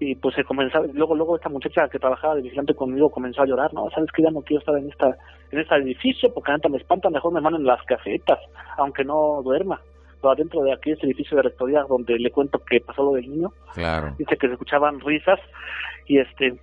[0.00, 3.46] Y pues se comenzaba, luego, luego esta muchacha que trabajaba de vigilante conmigo comenzó a
[3.46, 5.16] llorar, no, sabes que ya no quiero estar en esta,
[5.50, 8.38] en este edificio porque antes me espanta, mejor me mandan las casetas,
[8.76, 9.80] aunque no duerma.
[10.20, 13.30] Pero adentro de aquí, este edificio de rectoría donde le cuento que pasó lo del
[13.30, 14.14] niño, claro.
[14.18, 15.38] dice que se escuchaban risas
[16.06, 16.58] y este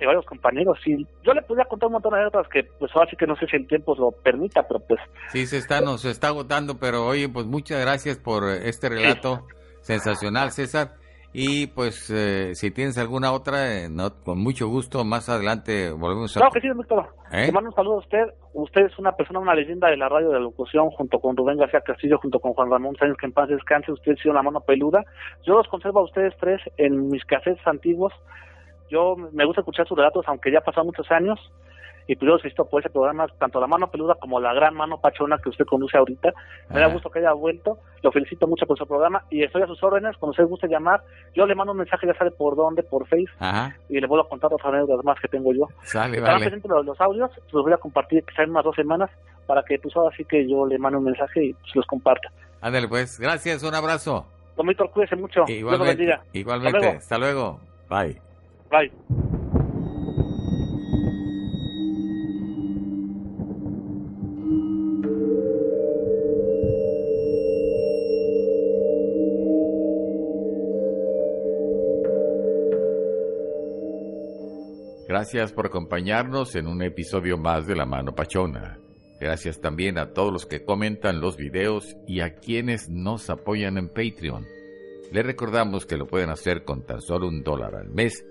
[0.00, 0.78] y varios compañeros.
[0.86, 3.36] Y yo le podría contar un montón de otras que, pues ahora sí que no
[3.36, 5.00] sé si el tiempo lo permita, pero pues.
[5.28, 9.46] Sí, se está, nos está agotando, pero oye, pues muchas gracias por este relato
[9.80, 10.94] sensacional, César.
[11.38, 16.34] Y pues eh, si tienes alguna otra, eh, no, con mucho gusto, más adelante volvemos
[16.34, 16.40] a...
[16.40, 17.08] Claro que sí, Víctor.
[17.30, 17.52] ¿Eh?
[17.52, 18.24] mando un saludo a usted.
[18.54, 21.58] Usted es una persona, una leyenda de la radio de la locución, junto con Rubén
[21.58, 23.92] García Castillo, junto con Juan Ramón Sáenz, que en paz descanse.
[23.92, 25.04] Usted ha sido la mano peluda.
[25.44, 28.14] Yo los conservo a ustedes tres en mis cassettes antiguos.
[28.90, 31.38] Yo me gusta escuchar sus relatos, aunque ya pasaron muchos años
[32.06, 35.00] y pues yo visto por ese programa, tanto la mano peluda como la gran mano
[35.00, 36.32] pachona que usted conduce ahorita.
[36.70, 39.66] Me da gusto que haya vuelto, lo felicito mucho por su programa y estoy a
[39.66, 41.02] sus órdenes, cuando usted guste llamar,
[41.34, 43.26] yo le mando un mensaje, ya sabe por dónde, por Face,
[43.88, 45.68] y le vuelvo a contar otras anécdotas más que tengo yo.
[45.82, 46.50] Sale, vale.
[46.64, 49.10] los, los, audios, los voy a compartir quizá en unas dos semanas,
[49.46, 52.28] para que pues ahora sí que yo le mande un mensaje y pues, los comparta.
[52.60, 54.26] Ándale pues, gracias, un abrazo.
[54.54, 55.44] Tomito, cuídese mucho.
[55.48, 56.88] Igualmente, igualmente.
[56.88, 57.60] Hasta luego.
[57.90, 58.25] Bye.
[58.70, 58.90] Bye.
[75.08, 78.78] Gracias por acompañarnos en un episodio más de La Mano Pachona.
[79.18, 83.88] Gracias también a todos los que comentan los videos y a quienes nos apoyan en
[83.88, 84.44] Patreon.
[85.12, 88.26] Les recordamos que lo pueden hacer con tan solo un dólar al mes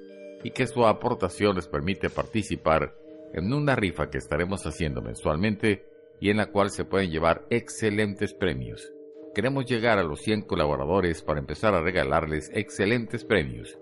[0.46, 2.94] y que su aportación les permite participar
[3.34, 5.88] en una rifa que estaremos haciendo mensualmente
[6.22, 8.94] y en la cual se pueden llevar excelentes premios.
[9.34, 13.76] Queremos llegar a los 100 colaboradores para empezar a regalarles excelentes premios.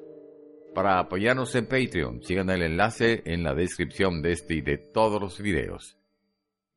[0.73, 5.21] Para apoyarnos en Patreon, sigan el enlace en la descripción de este y de todos
[5.21, 5.97] los videos.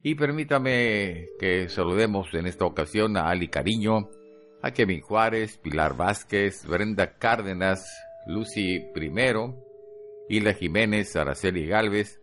[0.02, 4.10] Y permítame que saludemos en esta ocasión a Ali Cariño,
[4.62, 7.88] a Kevin Juárez, Pilar Vázquez, Brenda Cárdenas,
[8.26, 9.62] Lucy Primero,
[10.28, 12.20] Hilda Jiménez, Araceli Galvez,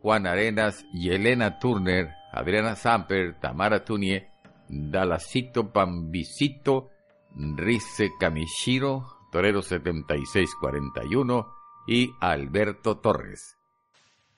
[0.00, 4.28] Juan Arenas y Elena Turner, Adriana Samper, Tamara Tunie,
[4.68, 6.90] Dalacito Pambicito,
[7.34, 11.48] Rice Kamishiro, Torero 7641
[11.86, 13.56] y Alberto Torres.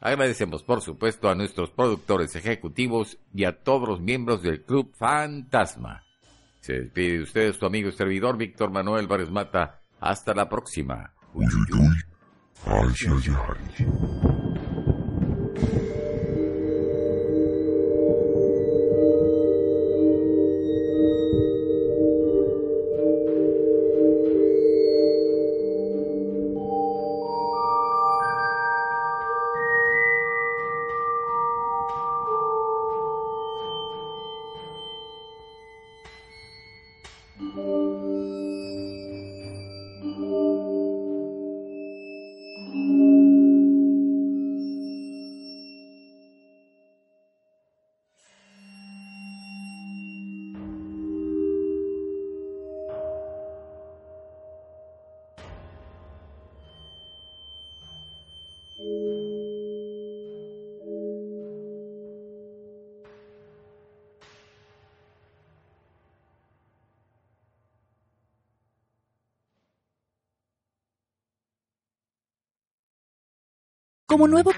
[0.00, 6.04] Agradecemos por supuesto a nuestros productores ejecutivos y a todos los miembros del Club Fantasma.
[6.60, 9.82] Se despide de ustedes su amigo y servidor Víctor Manuel Vares Mata.
[10.00, 11.12] Hasta la próxima.
[12.64, 13.56] Como nuevo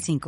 [0.00, 0.20] 85